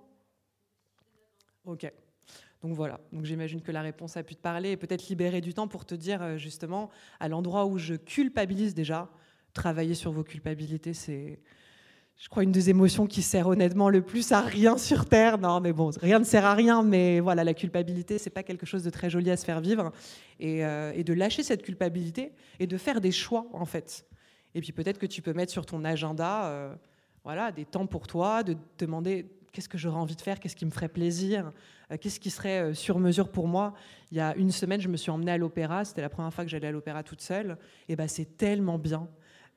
[1.66, 1.92] Ok.
[2.62, 5.54] Donc voilà, donc j'imagine que la réponse a pu te parler et peut-être libérer du
[5.54, 9.10] temps pour te dire euh, justement, à l'endroit où je culpabilise déjà,
[9.54, 11.40] travailler sur vos culpabilités, c'est,
[12.22, 15.40] je crois, une des émotions qui sert honnêtement le plus à rien sur Terre.
[15.40, 18.68] Non, mais bon, rien ne sert à rien, mais voilà, la culpabilité, c'est pas quelque
[18.68, 19.92] chose de très joli à se faire vivre.
[20.40, 24.06] Et, euh, de lâcher cette culpabilité et de faire des choix, en fait.
[24.54, 26.76] Et puis peut-être que tu peux mettre sur ton agenda, euh,
[27.24, 30.56] voilà, des temps pour toi, de te demander qu'est-ce que j'aurais envie de faire, qu'est-ce
[30.56, 31.52] qui me ferait plaisir,
[31.92, 33.74] euh, qu'est-ce qui serait sur mesure pour moi.
[34.12, 36.44] Il y a une semaine, je me suis emmenée à l'opéra, c'était la première fois
[36.44, 37.58] que j'allais à l'opéra toute seule,
[37.90, 39.10] et ben c'est tellement bien.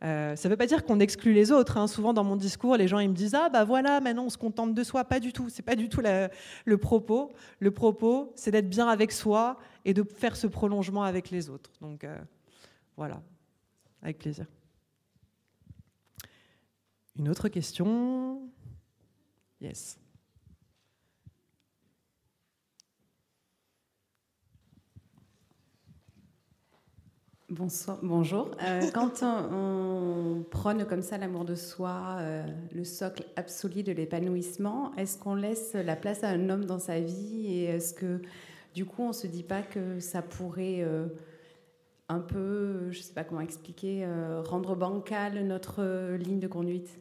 [0.02, 1.78] Euh, ça ne veut pas dire qu'on exclut les autres.
[1.78, 1.86] Hein.
[1.86, 4.36] Souvent dans mon discours, les gens ils me disent ah bah voilà maintenant on se
[4.36, 5.04] contente de soi.
[5.04, 5.48] Pas du tout.
[5.48, 6.02] C'est pas du tout
[6.64, 7.32] le propos.
[7.58, 11.70] Le propos, c'est d'être bien avec soi et de faire ce prolongement avec les autres.
[11.80, 12.18] Donc euh,
[12.96, 13.22] voilà,
[14.02, 14.46] avec plaisir.
[17.16, 18.42] Une autre question?
[19.60, 19.98] Yes.
[28.02, 28.50] Bonjour.
[28.62, 32.44] Euh, quand on, prône comme ça l'amour de soi, euh,
[32.74, 37.00] le socle absolu de l'épanouissement, est-ce qu'on laisse la place à un homme dans sa
[37.00, 38.22] vie et est-ce que
[38.74, 41.06] du coup on se dit pas que ça pourrait euh,
[42.08, 44.06] un peu, je sais pas comment expliquer,
[44.44, 46.98] rendre bancale notre ligne de conduite?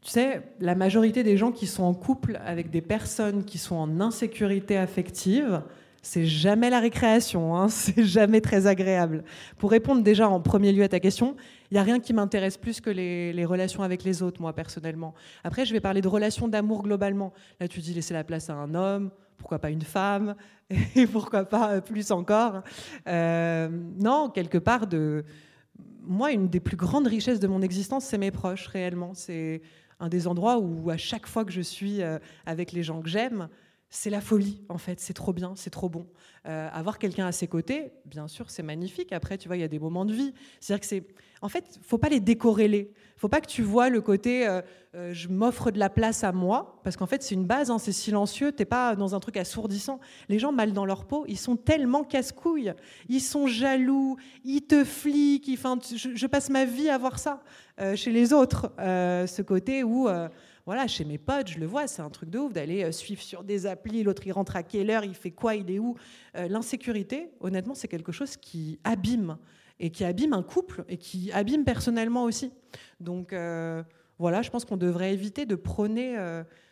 [0.00, 3.76] Tu sais, la majorité des gens qui sont en couple avec des personnes qui sont
[3.76, 5.62] en insécurité affective,
[6.04, 9.24] c'est jamais la récréation, hein, c'est jamais très agréable.
[9.58, 11.34] Pour répondre déjà en premier lieu à ta question,
[11.70, 15.14] il n'y a rien qui m'intéresse plus que les, relations avec les autres, moi personnellement.
[15.42, 17.32] Après, je vais parler de relations d'amour globalement.
[17.58, 20.34] Là, tu dis laisser la place à un homme, pourquoi pas une femme,
[20.94, 22.62] et pourquoi pas plus encore.
[23.08, 25.24] Euh, non, quelque part, de...
[26.02, 29.14] moi, une des plus grandes richesses de mon existence, c'est mes proches, réellement.
[29.14, 29.62] C'est
[30.00, 33.08] un des endroits où, à chaque fois que je suis euh, avec les gens que
[33.08, 33.48] j'aime,
[33.94, 34.98] c'est la folie, en fait.
[34.98, 36.04] C'est trop bien, c'est trop bon.
[36.46, 39.12] Euh, avoir quelqu'un à ses côtés, bien sûr, c'est magnifique.
[39.12, 40.34] Après, tu vois, il y a des moments de vie.
[40.58, 41.06] C'est-à-dire que c'est.
[41.42, 42.90] En fait, faut pas les décorréler.
[43.16, 44.62] faut pas que tu vois le côté euh,
[44.96, 47.78] euh, je m'offre de la place à moi, parce qu'en fait, c'est une base, hein,
[47.78, 48.50] c'est silencieux.
[48.50, 50.00] T'es pas dans un truc assourdissant.
[50.28, 52.74] Les gens mal dans leur peau, ils sont tellement casse-couilles.
[53.08, 55.50] Ils sont jaloux, ils te fliquent.
[55.52, 57.44] Enfin, je, je, passe ma vie à voir ça
[57.94, 58.72] chez les autres.
[58.78, 60.08] ce côté où
[60.66, 63.20] voilà, chez mes potes, je le vois, c'est un truc de ouf d'aller euh, suivre
[63.20, 65.94] sur des applis, l'autre il rentre à quelle heure, il fait quoi, il est où.
[66.36, 69.36] Euh, l'insécurité, honnêtement, c'est quelque chose qui abîme
[69.78, 72.50] et qui abîme un couple et qui abîme personnellement aussi.
[72.98, 73.82] Donc euh,
[74.18, 76.16] voilà, je pense qu'on devrait éviter de prôner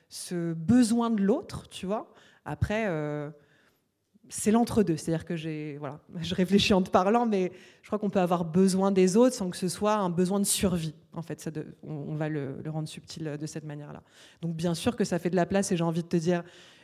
[0.09, 2.14] ce besoin de l'autre, tu vois.
[2.45, 2.86] Après,
[4.28, 4.97] c'est l'entre-deux.
[4.97, 8.45] C'est-à-dire que j'ai, voilà, je réfléchis en te parlant, mais je crois qu'on peut avoir
[8.45, 10.95] besoin des autres sans que ce soit un besoin de survie.
[11.14, 11.50] En fait, ça
[11.82, 14.02] on, va le, le, rendre subtil de cette manière-là.
[14.40, 16.42] Donc, bien sûr que ça fait de la place, et j'ai envie de te dire,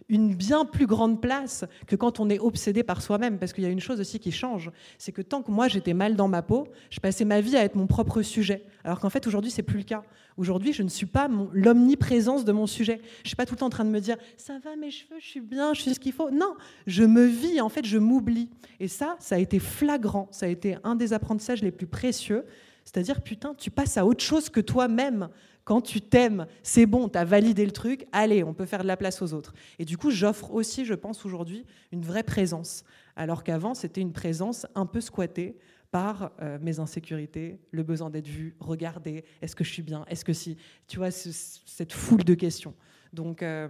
[0.08, 3.38] une bien plus grande place que quand on est obsédé par soi-même.
[3.38, 5.94] Parce qu'il y a une chose aussi qui change, c'est que tant que moi j'étais
[5.94, 8.64] mal dans ma peau, je passais ma vie à être mon propre sujet.
[8.84, 10.02] Alors qu'en fait aujourd'hui c'est plus le cas.
[10.36, 13.00] Aujourd'hui je ne suis pas l'omniprésence de mon sujet.
[13.22, 15.16] Je suis pas tout le temps en train de me dire ça va mes cheveux,
[15.20, 16.30] je suis bien, je suis ce qu'il faut.
[16.30, 16.54] Non,
[16.86, 18.48] je me vis, en fait je m'oublie.
[18.80, 20.28] Et ça, ça a été flagrant.
[20.30, 22.44] Ça a été un des apprentissages les plus précieux.
[22.88, 25.28] C'est-à-dire, putain, tu passes à autre chose que toi-même
[25.64, 28.86] quand tu t'aimes, c'est bon, tu as validé le truc, allez, on peut faire de
[28.86, 29.52] la place aux autres.
[29.78, 32.84] Et du coup, j'offre aussi, je pense aujourd'hui, une vraie présence.
[33.14, 35.58] Alors qu'avant, c'était une présence un peu squattée
[35.90, 40.24] par euh, mes insécurités, le besoin d'être vu, regarder, est-ce que je suis bien, est-ce
[40.24, 42.74] que si, tu vois, cette foule de questions.
[43.12, 43.68] Donc, euh,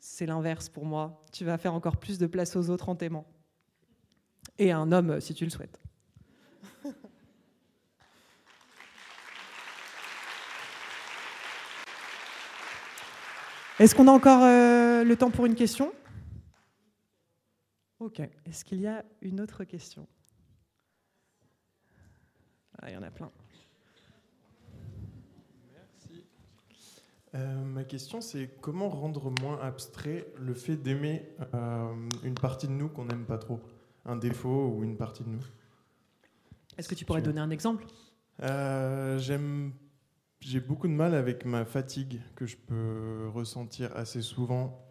[0.00, 1.24] c'est l'inverse pour moi.
[1.32, 3.28] Tu vas faire encore plus de place aux autres en t'aimant.
[4.58, 5.80] Et un homme, si tu le souhaites.
[13.80, 15.90] Est-ce qu'on a encore euh, le temps pour une question?
[17.98, 18.20] Ok.
[18.44, 20.06] Est-ce qu'il y a une autre question?
[22.78, 23.30] Ah, Il y en a plein.
[25.72, 26.26] Merci.
[27.34, 32.72] Euh, ma question, c'est comment rendre moins abstrait le fait d'aimer euh, une partie de
[32.72, 33.60] nous qu'on n'aime pas trop?
[34.04, 35.42] Un défaut ou une partie de nous?
[36.76, 37.86] Est-ce que tu pourrais donner un exemple?
[38.40, 39.72] J'aime
[40.40, 44.86] j'ai beaucoup de mal avec ma fatigue que je peux ressentir assez souvent,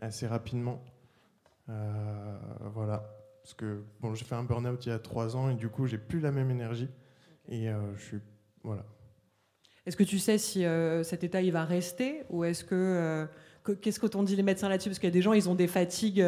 [0.00, 0.82] assez rapidement.
[1.68, 2.36] Euh,
[2.72, 3.10] voilà.
[3.42, 5.86] Parce que bon, j'ai fait un burn-out il y a trois ans et du coup,
[5.86, 6.88] j'ai plus la même énergie.
[7.48, 8.18] Et euh, je suis.
[8.62, 8.84] Voilà.
[9.84, 13.26] Est-ce que tu sais si euh, cet état il va rester ou est-ce que.
[13.80, 14.90] Qu'est-ce que t'ont dit les médecins là-dessus?
[14.90, 16.22] Parce qu'il y a des gens, ils ont des fatigues,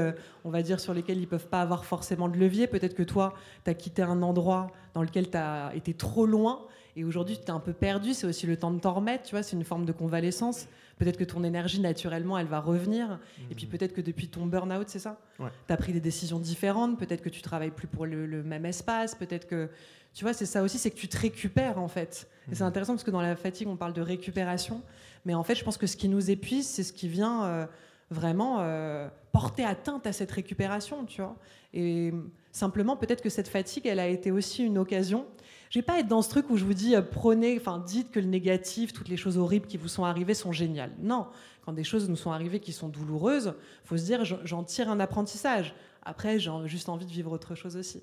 [0.46, 2.66] on va dire, sur lesquelles ils ne peuvent pas avoir forcément de levier.
[2.66, 6.66] Peut-être que toi, tu as quitté un endroit dans lequel tu as été trop loin
[6.96, 9.32] et aujourd'hui, tu es un peu perdu, c'est aussi le temps de t'en remettre, tu
[9.32, 10.66] vois, c'est une forme de convalescence.
[10.96, 13.20] Peut-être que ton énergie, naturellement, elle va revenir.
[13.50, 13.68] Et puis mmh.
[13.68, 17.28] peut-être que depuis ton burn-out, c'est ça Tu as pris des décisions différentes, peut-être que
[17.28, 19.68] tu travailles plus pour le, même espace, peut-être que.
[20.14, 22.26] Tu vois, c'est ça aussi, c'est que tu te récupères, en fait.
[22.50, 22.66] Et c'est mmh.
[22.66, 24.80] intéressant parce que dans la fatigue, on parle de récupération.
[25.26, 27.66] Mais en fait, je pense que ce qui nous épuise, c'est ce qui vient euh,
[28.10, 31.36] vraiment euh, porter atteinte à cette récupération, tu vois.
[31.74, 32.14] Et
[32.52, 35.26] simplement, peut-être que cette fatigue, elle a été aussi une occasion
[35.70, 38.10] je vais pas être dans ce truc où je vous dis euh, prenez, enfin dites
[38.10, 40.92] que le négatif, toutes les choses horribles qui vous sont arrivées sont géniales.
[41.00, 41.26] Non,
[41.64, 43.54] quand des choses nous sont arrivées qui sont douloureuses,
[43.84, 45.74] faut se dire j'en tire un apprentissage.
[46.02, 48.02] Après, j'ai juste envie de vivre autre chose aussi.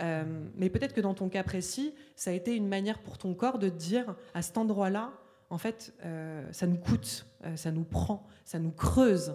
[0.00, 3.34] Euh, mais peut-être que dans ton cas précis, ça a été une manière pour ton
[3.34, 5.12] corps de te dire à cet endroit-là,
[5.50, 9.34] en fait, euh, ça nous coûte, ça nous prend, ça nous creuse.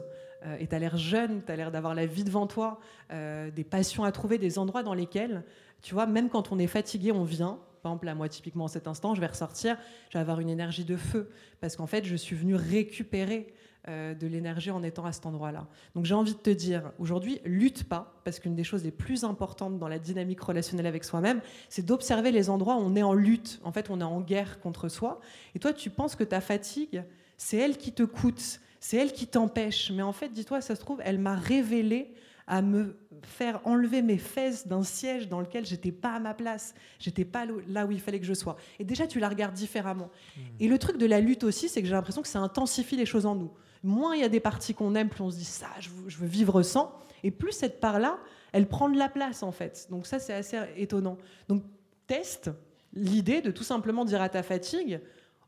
[0.59, 4.03] et tu as l'air jeune, tu as l'air d'avoir la vie devant toi, des passions
[4.03, 5.43] à trouver, des endroits dans lesquels
[5.83, 7.59] tu vois, même quand on est fatigué, on vient.
[7.83, 9.77] Par exemple, là, moi, typiquement, en cet instant, je vais ressortir,
[10.09, 11.29] je vais avoir une énergie de feu.
[11.59, 13.53] Parce qu'en fait, je suis venue récupérer
[13.89, 15.67] euh, de l'énergie en étant à cet endroit-là.
[15.93, 19.25] Donc, j'ai envie de te dire, aujourd'hui, lutte pas, parce qu'une des choses les plus
[19.25, 23.13] importantes dans la dynamique relationnelle avec soi-même, c'est d'observer les endroits où on est en
[23.13, 23.59] lutte.
[23.65, 25.19] En fait, on est en guerre contre soi.
[25.53, 27.03] Et toi, tu penses que ta fatigue,
[27.35, 29.91] c'est elle qui te coûte, c'est elle qui t'empêche.
[29.91, 32.13] Mais en fait, dis-toi, ça se trouve, elle m'a révélé
[32.47, 36.73] à me faire enlever mes fesses d'un siège dans lequel j'étais pas à ma place,
[36.99, 38.57] j'étais pas là où il fallait que je sois.
[38.79, 40.09] Et déjà, tu la regardes différemment.
[40.35, 40.41] Mmh.
[40.59, 43.05] Et le truc de la lutte aussi, c'est que j'ai l'impression que ça intensifie les
[43.05, 43.51] choses en nous.
[43.83, 46.27] Moins il y a des parties qu'on aime, plus on se dit ça, je veux,
[46.27, 46.97] vivre sans.
[47.23, 48.17] Et plus cette part-là,
[48.51, 49.87] elle prend de la place en fait.
[49.89, 51.17] Donc ça, c'est assez étonnant.
[51.49, 51.63] Donc
[52.07, 52.49] teste
[52.93, 55.01] l'idée de tout simplement dire à ta fatigue,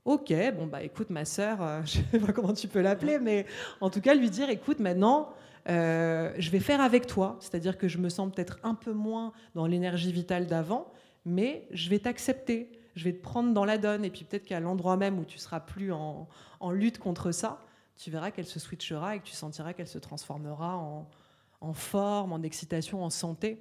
[0.03, 3.45] ok, bon bah écoute ma sœur, euh, je sais pas comment tu peux l'appeler, mais
[3.79, 5.33] en tout cas lui dire, écoute maintenant,
[5.67, 9.31] euh, je vais faire avec toi, c'est-à-dire que je me sens peut-être un peu moins
[9.55, 10.91] dans l'énergie vitale d'avant,
[11.25, 14.59] mais je vais t'accepter, je vais te prendre dans la donne, et puis peut-être qu'à
[14.59, 16.27] l'endroit même où tu seras plus en,
[16.71, 17.61] lutte contre ça,
[17.95, 22.41] tu verras qu'elle se switchera et que tu sentiras qu'elle se transformera en, forme, en
[22.43, 23.59] excitation, en santé.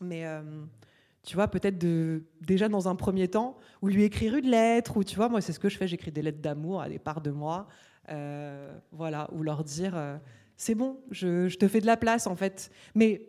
[0.00, 0.42] Mais euh,
[1.22, 1.78] tu vois, peut-être
[2.40, 5.52] déjà dans un premier temps, ou lui écrire une lettre, ou tu vois, moi c'est
[5.52, 7.68] ce que je fais, j'écris des lettres d'amour à des parts de moi,
[8.10, 9.94] euh, voilà, ou leur dire,
[10.56, 13.28] c'est bon, je, te fais de la place en fait, mais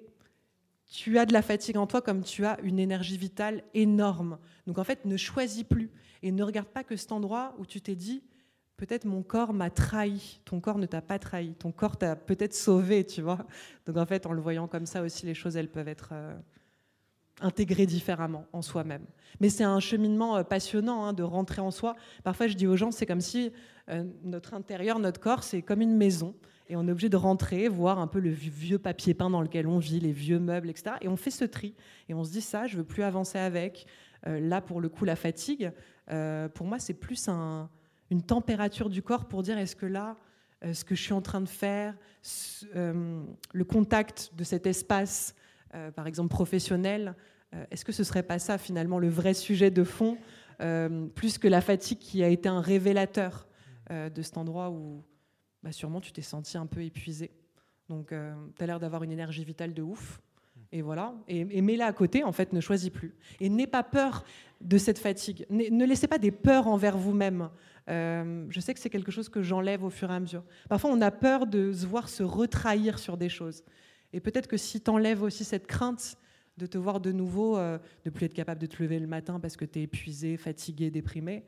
[0.89, 4.37] tu as de la fatigue en toi comme tu as une énergie vitale énorme.
[4.65, 5.91] Donc en fait, ne choisis plus
[6.23, 8.23] et ne regarde pas que cet endroit où tu t'es dit,
[8.77, 12.53] peut-être mon corps m'a trahi, ton corps ne t'a pas trahi, ton corps t'a peut-être
[12.53, 13.45] sauvé, tu vois.
[13.85, 16.09] Donc en fait, en le voyant comme ça aussi, les choses, elles peuvent être...
[16.13, 16.37] Euh,
[17.41, 19.05] intégrer différemment en soi-même.
[19.39, 21.95] Mais c'est un cheminement euh, passionnant hein, de rentrer en soi.
[22.23, 23.51] Parfois, je dis aux gens, c'est comme si
[23.89, 26.35] euh, notre intérieur, notre corps, c'est comme une maison.
[26.69, 29.67] Et on est obligé de rentrer, voir un peu le vieux papier peint dans lequel
[29.67, 30.95] on vit, les vieux meubles, etc.
[31.01, 31.75] Et on fait ce tri.
[32.09, 33.85] Et on se dit, ça, je veux plus avancer avec.
[34.25, 35.71] Euh, là, pour le coup, la fatigue,
[36.53, 37.29] pour moi, c'est plus
[38.09, 40.15] une température du corps pour dire, est-ce que là,
[40.73, 41.93] ce que je suis en train de faire,
[42.73, 45.35] le contact de cet espace,
[45.75, 47.13] euh, par exemple professionnel,
[47.53, 50.17] euh, est-ce que ce serait pas ça finalement le vrai sujet de fond,
[50.61, 53.47] euh, plus que la fatigue qui a été un révélateur
[53.89, 55.01] de cet endroit où
[55.63, 57.31] bah, sûrement tu t'es senti un peu épuisé.
[57.89, 60.21] Donc tu as l'air d'avoir une énergie vitale de ouf.
[60.71, 61.13] Et voilà.
[61.29, 63.15] Et, mets-la à côté, en fait, ne choisis plus.
[63.39, 64.25] Et n'aie pas peur
[64.59, 65.45] de cette fatigue.
[65.49, 67.49] Ne laissez pas des peurs envers vous-même.
[67.87, 70.43] je sais que c'est quelque chose que j'enlève au fur et à mesure.
[70.67, 73.63] Parfois, on a peur de se voir se retrahir sur des choses.
[74.13, 76.17] Et peut-être que si tu enlèves aussi cette crainte
[76.57, 79.39] de te voir de nouveau, euh, de plus être capable de te lever le matin
[79.39, 81.45] parce que tu es épuisé, fatigué, déprimé,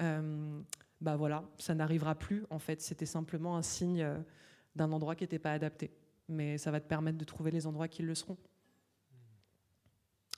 [0.00, 0.60] euh,
[1.02, 2.46] bah voilà, ça n'arrivera plus.
[2.48, 4.18] En fait, c'était simplement un signe euh,
[4.76, 5.90] d'un endroit qui n'était pas adapté.
[6.28, 8.38] Mais ça va te permettre de trouver les endroits qui le seront.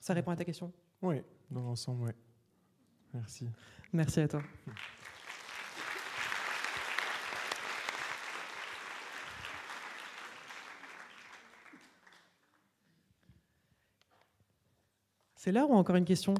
[0.01, 0.73] Ça répond à ta question?
[1.03, 2.13] Oui, dans l'ensemble, oui.
[3.13, 3.47] Merci.
[3.93, 4.43] Merci à toi.
[15.37, 16.33] C'est l'heure ou encore une question?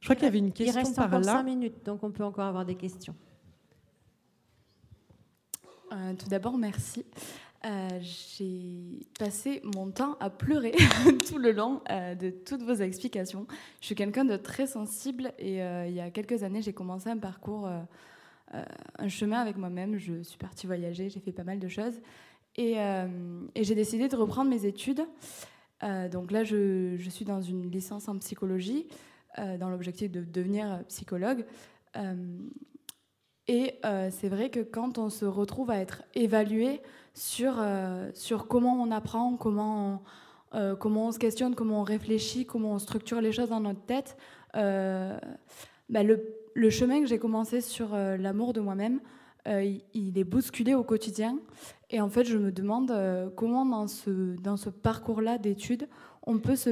[0.00, 2.10] Je crois qu'il y avait une question Il reste par encore 5 minutes, donc on
[2.10, 3.14] peut encore avoir des questions.
[5.92, 7.04] Euh, tout d'abord, merci.
[7.64, 10.72] Euh, j'ai passé mon temps à pleurer
[11.28, 13.46] tout le long euh, de toutes vos explications.
[13.80, 17.18] Je suis quelqu'un de très sensible et il y a quelques années, j'ai commencé un
[17.18, 17.68] parcours,
[18.52, 19.96] un chemin avec moi-même.
[19.96, 22.00] Je suis partie voyager, j'ai fait pas mal de choses
[22.56, 25.04] et, et j'ai décidé de reprendre mes études.
[25.82, 29.17] Euh, donc là, je, suis dans une licence en psychologie, euh,
[29.58, 31.44] dans l'objectif de devenir psychologue.
[31.96, 32.14] Euh,
[33.46, 33.80] et
[34.10, 36.82] c'est vrai que quand on se retrouve à être évalué
[37.14, 37.64] sur,
[38.12, 40.02] sur comment on apprend, comment
[40.52, 43.80] on, comment on se questionne, comment on réfléchit, comment on structure les choses dans notre
[43.80, 44.18] tête,
[44.52, 46.22] bah le,
[46.52, 49.00] le, chemin que j'ai commencé sur l'amour de moi-même,
[49.46, 51.38] il est bousculé au quotidien.
[51.90, 55.88] Et en fait, je me demande euh, comment dans ce, dans ce parcours-là d'études,
[56.22, 56.70] on peut se,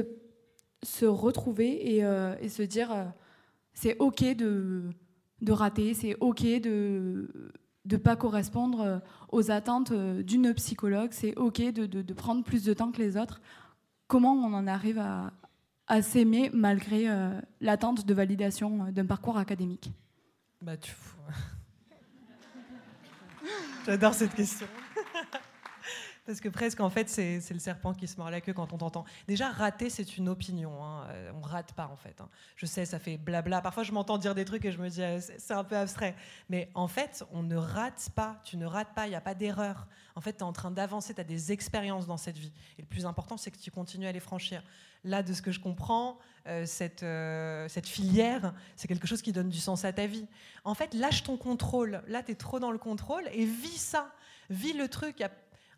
[0.83, 3.05] se retrouver et, euh, se dire euh,
[3.73, 4.83] c'est OK de,
[5.41, 7.29] de rater, c'est OK de
[7.85, 12.73] ne pas correspondre aux attentes d'une psychologue, c'est OK de, de, de, prendre plus de
[12.73, 13.39] temps que les autres.
[14.07, 15.31] Comment on en arrive à,
[15.87, 17.05] à s'aimer malgré
[17.61, 19.91] l'attente de validation d'un parcours académique?
[20.61, 20.91] Bah, tu...
[23.85, 24.67] J'adore cette question.
[26.27, 28.77] Parce que presque, en fait, c'est le serpent qui se mord la queue quand on
[28.77, 29.05] t'entend.
[29.29, 30.83] Déjà, rater, c'est une opinion.
[30.83, 31.05] Hein.
[31.09, 32.19] Euh, on rate pas, en fait.
[32.19, 32.27] Hein.
[32.57, 33.61] Je sais, ça fait blabla.
[33.61, 36.15] Parfois, je m'entends dire des trucs et je me dis, euh, c'est un peu abstrait.
[36.49, 38.41] Mais en fait, on ne rate pas.
[38.43, 39.07] Tu ne rates pas.
[39.07, 39.87] Il n'y a pas d'erreur.
[40.15, 41.13] En fait, tu es en train d'avancer.
[41.13, 42.51] Tu as des expériences dans cette vie.
[42.77, 44.61] Et le plus important, c'est que tu continues à les franchir.
[45.05, 46.17] Là, de ce que je comprends,
[46.47, 47.05] euh, cette,
[47.71, 50.27] cette filière, c'est quelque chose qui donne du sens à ta vie.
[50.65, 52.01] En fait, lâche ton contrôle.
[52.09, 54.11] Là, tu es trop dans le contrôle et vis ça.
[54.49, 55.21] Vis le truc.
[55.21, 55.29] Y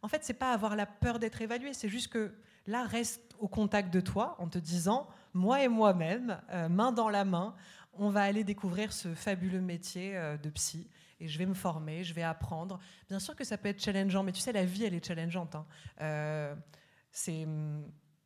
[0.02, 2.34] en fait, c'est pas avoir la peur d'être évalué, c'est juste que
[2.68, 7.10] là, reste au contact de toi en te disant, moi et moi-même, euh, main dans
[7.10, 7.56] la main,
[7.94, 10.88] on va aller découvrir ce fabuleux métier euh, de psy
[11.20, 12.80] et je vais me former, je vais apprendre.
[13.10, 15.56] Bien sûr que ça peut être challengeant, mais tu sais, la vie, elle est challengeante.
[15.56, 15.66] Hein.
[16.02, 16.56] Euh,
[17.12, 17.46] c'est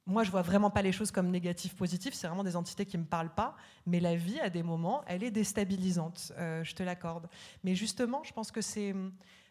[0.05, 2.13] moi, je vois vraiment pas les choses comme négatives, positives.
[2.13, 3.55] C'est vraiment des entités qui me parlent pas.
[3.85, 6.33] Mais la vie, à des moments, elle est déstabilisante.
[6.37, 7.29] je te l'accorde.
[7.63, 8.93] Mais justement, je pense que c'est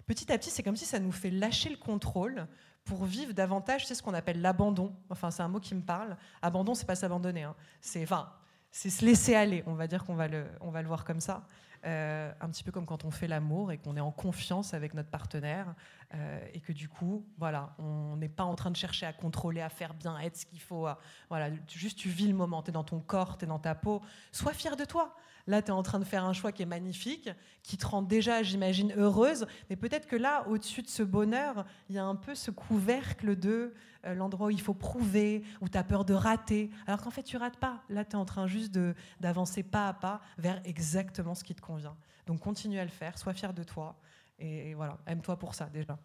[0.06, 2.46] petit à petit, c'est comme si ça nous fait lâcher le contrôle
[2.84, 4.94] pour vivre davantage, c'est ce qu'on appelle l'abandon.
[5.08, 6.16] Enfin, c'est un mot qui me parle.
[6.40, 7.44] Abandon, c'est pas s'abandonner.
[7.44, 7.54] Hein.
[7.80, 8.32] C'est, enfin,
[8.70, 9.62] c'est se laisser aller.
[9.66, 11.46] On va dire qu'on va le, on va le voir comme ça.
[11.84, 14.94] Euh, un petit peu comme quand on fait l'amour et qu'on est en confiance avec
[14.94, 15.74] notre partenaire
[16.14, 19.60] euh, et que du coup, voilà, on n'est pas en train de chercher à contrôler,
[19.60, 20.86] à faire bien, à être ce qu'il faut.
[21.28, 23.74] voilà, juste tu vis le moment, tu es dans ton corps, tu es dans ta
[23.74, 24.00] peau.
[24.30, 25.14] Sois fier de toi.
[25.46, 27.30] Là, tu es en train de faire un choix qui est magnifique,
[27.62, 29.46] qui te rend déjà, j'imagine, heureuse.
[29.70, 33.36] Mais peut-être que là, au-dessus de ce bonheur, il y a un peu ce couvercle
[33.36, 33.74] de
[34.04, 36.70] euh, l'endroit où il faut prouver, où tu as peur de rater.
[36.86, 37.82] Alors qu'en fait, tu rates pas.
[37.88, 38.78] Là, tu es en train juste
[39.20, 41.96] d'avancer pas à pas vers exactement ce qui te convient.
[42.26, 43.96] Donc continue à le faire, sois fier de toi.
[44.38, 45.98] Et voilà, aime-toi pour ça déjà.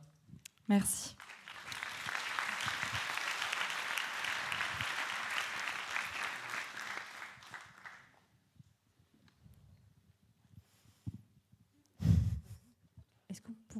[0.68, 1.16] Merci.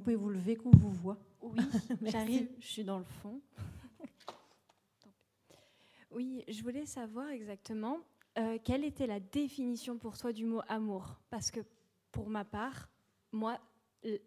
[0.08, 1.60] Pouvez vous lever qu'on vous voit Oui,
[2.02, 3.42] j'arrive, je suis dans le fond.
[6.12, 8.00] oui, je voulais savoir exactement
[8.40, 11.20] euh, quelle était la définition pour toi du mot amour?
[11.30, 11.60] Parce que
[12.14, 12.90] pour ma part,
[13.34, 13.60] moi,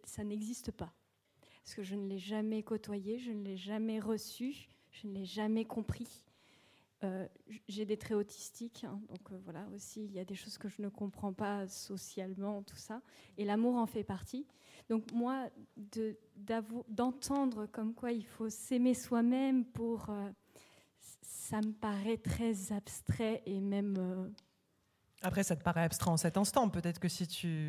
[0.05, 0.93] ça n'existe pas.
[1.65, 5.25] Parce que je ne l'ai jamais côtoyé, je ne l'ai jamais reçu, je ne l'ai
[5.25, 6.27] jamais compris.
[7.05, 7.27] Euh,
[7.69, 10.69] j'ai des traits autistiques, hein, donc euh, voilà aussi, il y a des choses que
[10.69, 13.01] je ne comprends pas socialement, tout ça.
[13.39, 14.47] Et l'amour en fait partie.
[14.91, 15.47] Donc moi,
[16.89, 20.11] d'entendre comme quoi il faut s'aimer soi-même pour...
[20.11, 20.29] Euh,
[21.23, 23.95] ça me paraît très abstrait et même...
[23.97, 24.29] Euh,
[25.23, 26.69] Après, ça te paraît abstrait en cet instant.
[26.69, 27.69] Peut-être que si tu,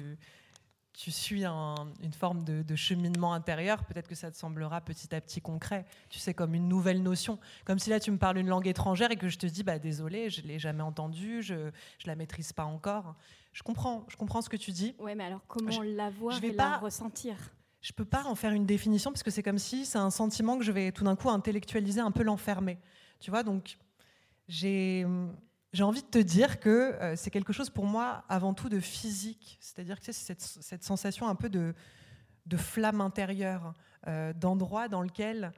[0.96, 5.86] suis une forme de, cheminement intérieur, peut-être que ça te semblera petit à petit concret.
[6.10, 7.38] Tu sais, comme une nouvelle notion.
[7.66, 9.78] Comme si là, tu me parles une langue étrangère et que je te dis, bah,
[9.78, 11.72] désolé, je ne l'ai jamais entendue, je ne
[12.06, 13.16] la maîtrise pas encore.
[13.52, 14.96] Je comprends, je comprends ce que tu dis.
[15.00, 17.36] Oui, mais alors comment la voir je vais et pas, la ressentir?
[17.82, 20.58] Je peux pas en faire une définition parce que c'est comme si c'est un sentiment
[20.58, 22.78] que je vais tout d'un coup intellectualiser, un peu l'enfermer.
[23.20, 23.78] Tu vois, donc
[24.48, 25.06] j'ai
[25.74, 28.80] j'ai envie de te dire que euh, c'est quelque chose pour moi avant tout de
[28.80, 29.58] physique.
[29.62, 31.74] C'est-à-dire que c'est cette, cette, sensation un peu de,
[32.46, 33.74] de flamme intérieure,
[34.08, 35.54] euh, d'endroit dans lequel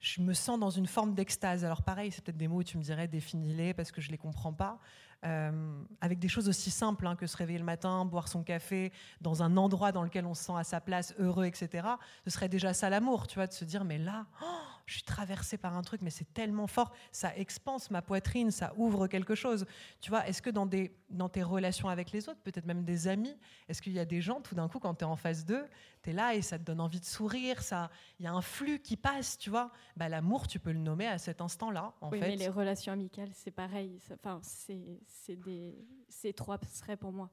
[0.00, 1.64] je me sens dans une forme d'extase.
[1.64, 4.12] Alors pareil, c'est peut-être des mots où tu me dirais définis-les parce que je ne
[4.12, 4.80] les comprends pas.
[5.24, 8.92] Euh, avec des choses aussi simples hein, que se réveiller le matin, boire son café
[9.20, 11.86] dans un endroit dans lequel on se sent à sa place, heureux, etc.
[12.24, 14.46] Ce serait déjà ça l'amour, tu vois, de se dire mais là, oh,
[14.86, 18.72] je suis traversée par un truc, mais c'est tellement fort, ça expanse ma poitrine, ça
[18.76, 19.66] ouvre quelque chose.
[20.00, 23.08] Tu vois, est-ce que dans, des, dans tes relations avec les autres, peut-être même des
[23.08, 23.36] amis,
[23.68, 25.66] est-ce qu'il y a des gens, tout d'un coup, quand tu es en face d'eux,
[26.02, 28.42] tu es là et ça te donne envie de sourire, ça, il y a un
[28.42, 29.70] flux qui passe, tu vois.
[29.96, 32.28] Bah, L'amour, tu peux le nommer à cet instant-là, en oui, fait.
[32.28, 33.98] mais les relations amicales, c'est pareil.
[34.12, 37.30] Enfin, c'est trop abstrait pour moi.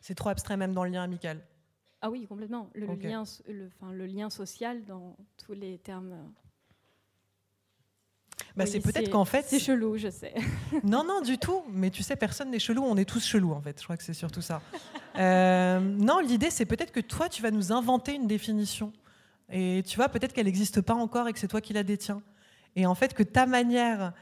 [0.00, 1.40] C'est trop abstrait même dans le lien amical
[2.04, 2.68] ah oui, complètement.
[2.74, 6.32] Le, lien, le, enfin, le lien social dans tous les termes.
[8.56, 9.44] Bah, c'est peut-être qu'en fait.
[9.46, 10.34] C'est chelou, je sais.
[10.82, 11.62] non, non, du tout.
[11.70, 13.78] Mais tu sais, personne n'est chelou, on est tous chelous, en fait.
[13.78, 14.60] Je crois que c'est surtout ça.
[15.16, 18.92] Euh, non, l'idée, c'est peut-être que toi, tu vas nous inventer une définition.
[19.48, 22.20] Et tu vois, peut-être qu'elle n'existe pas encore et que c'est toi qui la détiens.
[22.74, 24.12] Et en fait, que ta manière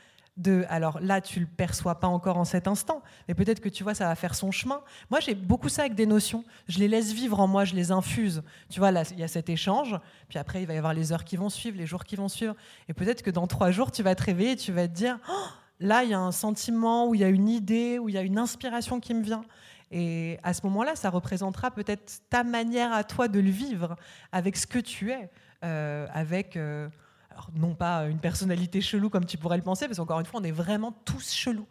[0.68, 3.95] alors là, tu le perçois pas encore en cet instant, mais peut-être que tu vois,
[3.95, 4.82] ça va faire son chemin.
[5.11, 6.45] Moi, j'ai beaucoup ça avec des notions.
[6.68, 8.43] Je les laisse vivre en moi, je les infuse.
[8.68, 11.12] Tu vois, là, il y a cet échange, puis après, il va y avoir les
[11.12, 12.55] heures qui vont suivre, les jours qui vont suivre.
[12.88, 15.18] Et peut-être que dans trois jours, tu vas te réveiller et tu vas te dire,
[15.30, 15.47] oh,
[15.80, 18.18] là, il y a un sentiment, où il y a une idée, où il y
[18.18, 19.45] a une inspiration qui me vient.
[19.91, 23.97] Et à ce moment-là, ça représentera peut-être ta manière à toi de le vivre
[24.30, 25.30] avec ce que tu es,
[25.64, 26.57] euh, avec...
[26.57, 26.88] Euh,
[27.55, 30.45] non pas une personnalité chelou comme tu pourrais le penser, parce qu'encore une fois, on
[30.45, 31.66] est vraiment tous chelous.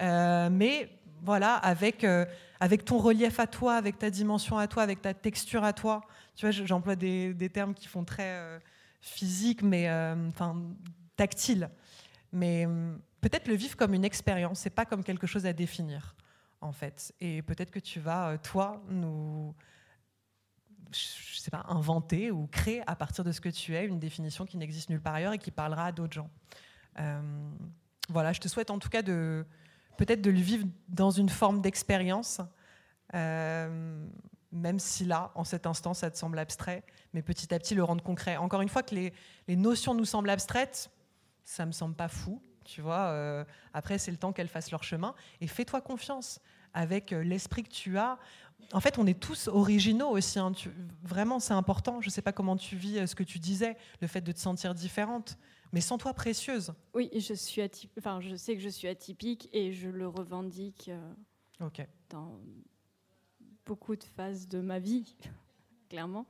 [0.00, 0.90] Euh, mais
[1.22, 2.26] voilà, avec, euh,
[2.60, 6.02] avec ton relief à toi, avec ta dimension à toi, avec ta texture à toi.
[6.36, 8.58] Tu vois, j'emploie des, termes qui font très euh,
[9.00, 9.88] physique, mais
[10.28, 10.56] enfin
[11.16, 11.70] tactile.
[12.32, 12.66] Mais
[13.20, 16.16] peut-être le vivre comme une expérience, c'est pas comme quelque chose à définir,
[16.60, 17.14] en fait.
[17.20, 19.54] Et peut-être que tu vas, toi, nous
[20.96, 24.46] je sais pas, inventer ou créer à partir de ce que tu es une définition
[24.46, 26.30] qui n'existe nulle part ailleurs et qui parlera à d'autres gens.
[26.98, 27.20] Euh,
[28.08, 29.46] voilà, je te souhaite en tout cas de
[29.96, 32.40] peut-être de le vivre dans une forme d'expérience,
[33.14, 34.06] euh,
[34.52, 36.82] même si là, en cet instant, ça te semble abstrait,
[37.12, 38.36] mais petit à petit le rendre concret.
[38.36, 39.12] Encore une fois, que les,
[39.48, 40.90] les notions nous semblent abstraites,
[41.44, 43.08] ça me semble pas fou, tu vois.
[43.08, 45.14] Euh, après, c'est le temps qu'elles fassent leur chemin.
[45.40, 46.40] Et fais-toi confiance
[46.72, 48.18] avec l'esprit que tu as
[48.72, 50.38] en fait, on est tous originaux aussi.
[50.38, 50.52] Hein.
[51.02, 52.00] vraiment, c'est important.
[52.00, 54.32] Je ne sais pas comment tu vis euh, ce que tu disais, le fait de
[54.32, 55.38] te sentir différente,
[55.72, 56.72] mais sans toi précieuse.
[56.94, 57.62] Oui, je suis
[57.98, 61.68] enfin, je sais que je suis atypique et je le revendique euh,
[62.10, 62.38] dans
[63.66, 65.16] beaucoup de phases de ma vie,
[65.88, 66.26] clairement.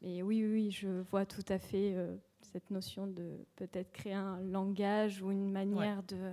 [0.00, 2.16] mais oui, oui, je vois tout à fait euh,
[2.52, 6.32] cette notion de peut-être créer un langage ou une manière de,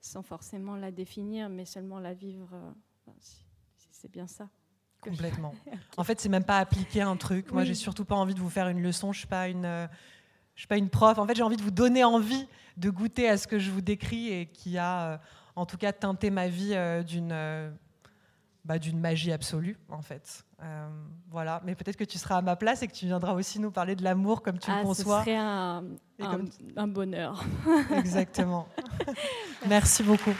[0.00, 2.50] sans forcément la définir, mais seulement la vivre.
[2.54, 2.70] euh,
[3.06, 3.42] enfin, si- si
[4.00, 4.48] c'est bien ça.
[5.00, 5.54] Complètement.
[5.96, 7.50] En fait, c'est même pas appliquer un truc.
[7.52, 7.66] Moi, Oui.
[7.68, 9.12] j'ai surtout pas envie de vous faire une leçon.
[9.12, 9.86] Je suis pas une, euh,
[10.54, 11.18] je suis pas une prof.
[11.18, 12.46] En fait, j'ai envie de vous donner envie
[12.76, 15.18] de goûter à ce que je vous décris et qui a, euh,
[15.56, 17.34] en tout cas, teinté ma vie euh, d'une,
[18.64, 20.44] bah, d'une magie absolue, en fait.
[21.30, 21.60] Voilà.
[21.64, 23.96] Mais peut-être que tu seras à ma place et que tu viendras aussi nous parler
[23.96, 25.20] de l'amour comme tu Ah, le ce conçois.
[25.20, 25.84] serait un,
[26.18, 27.44] Et un- comme- un bonheur.
[27.96, 28.68] Exactement.
[29.68, 30.34] Merci beaucoup.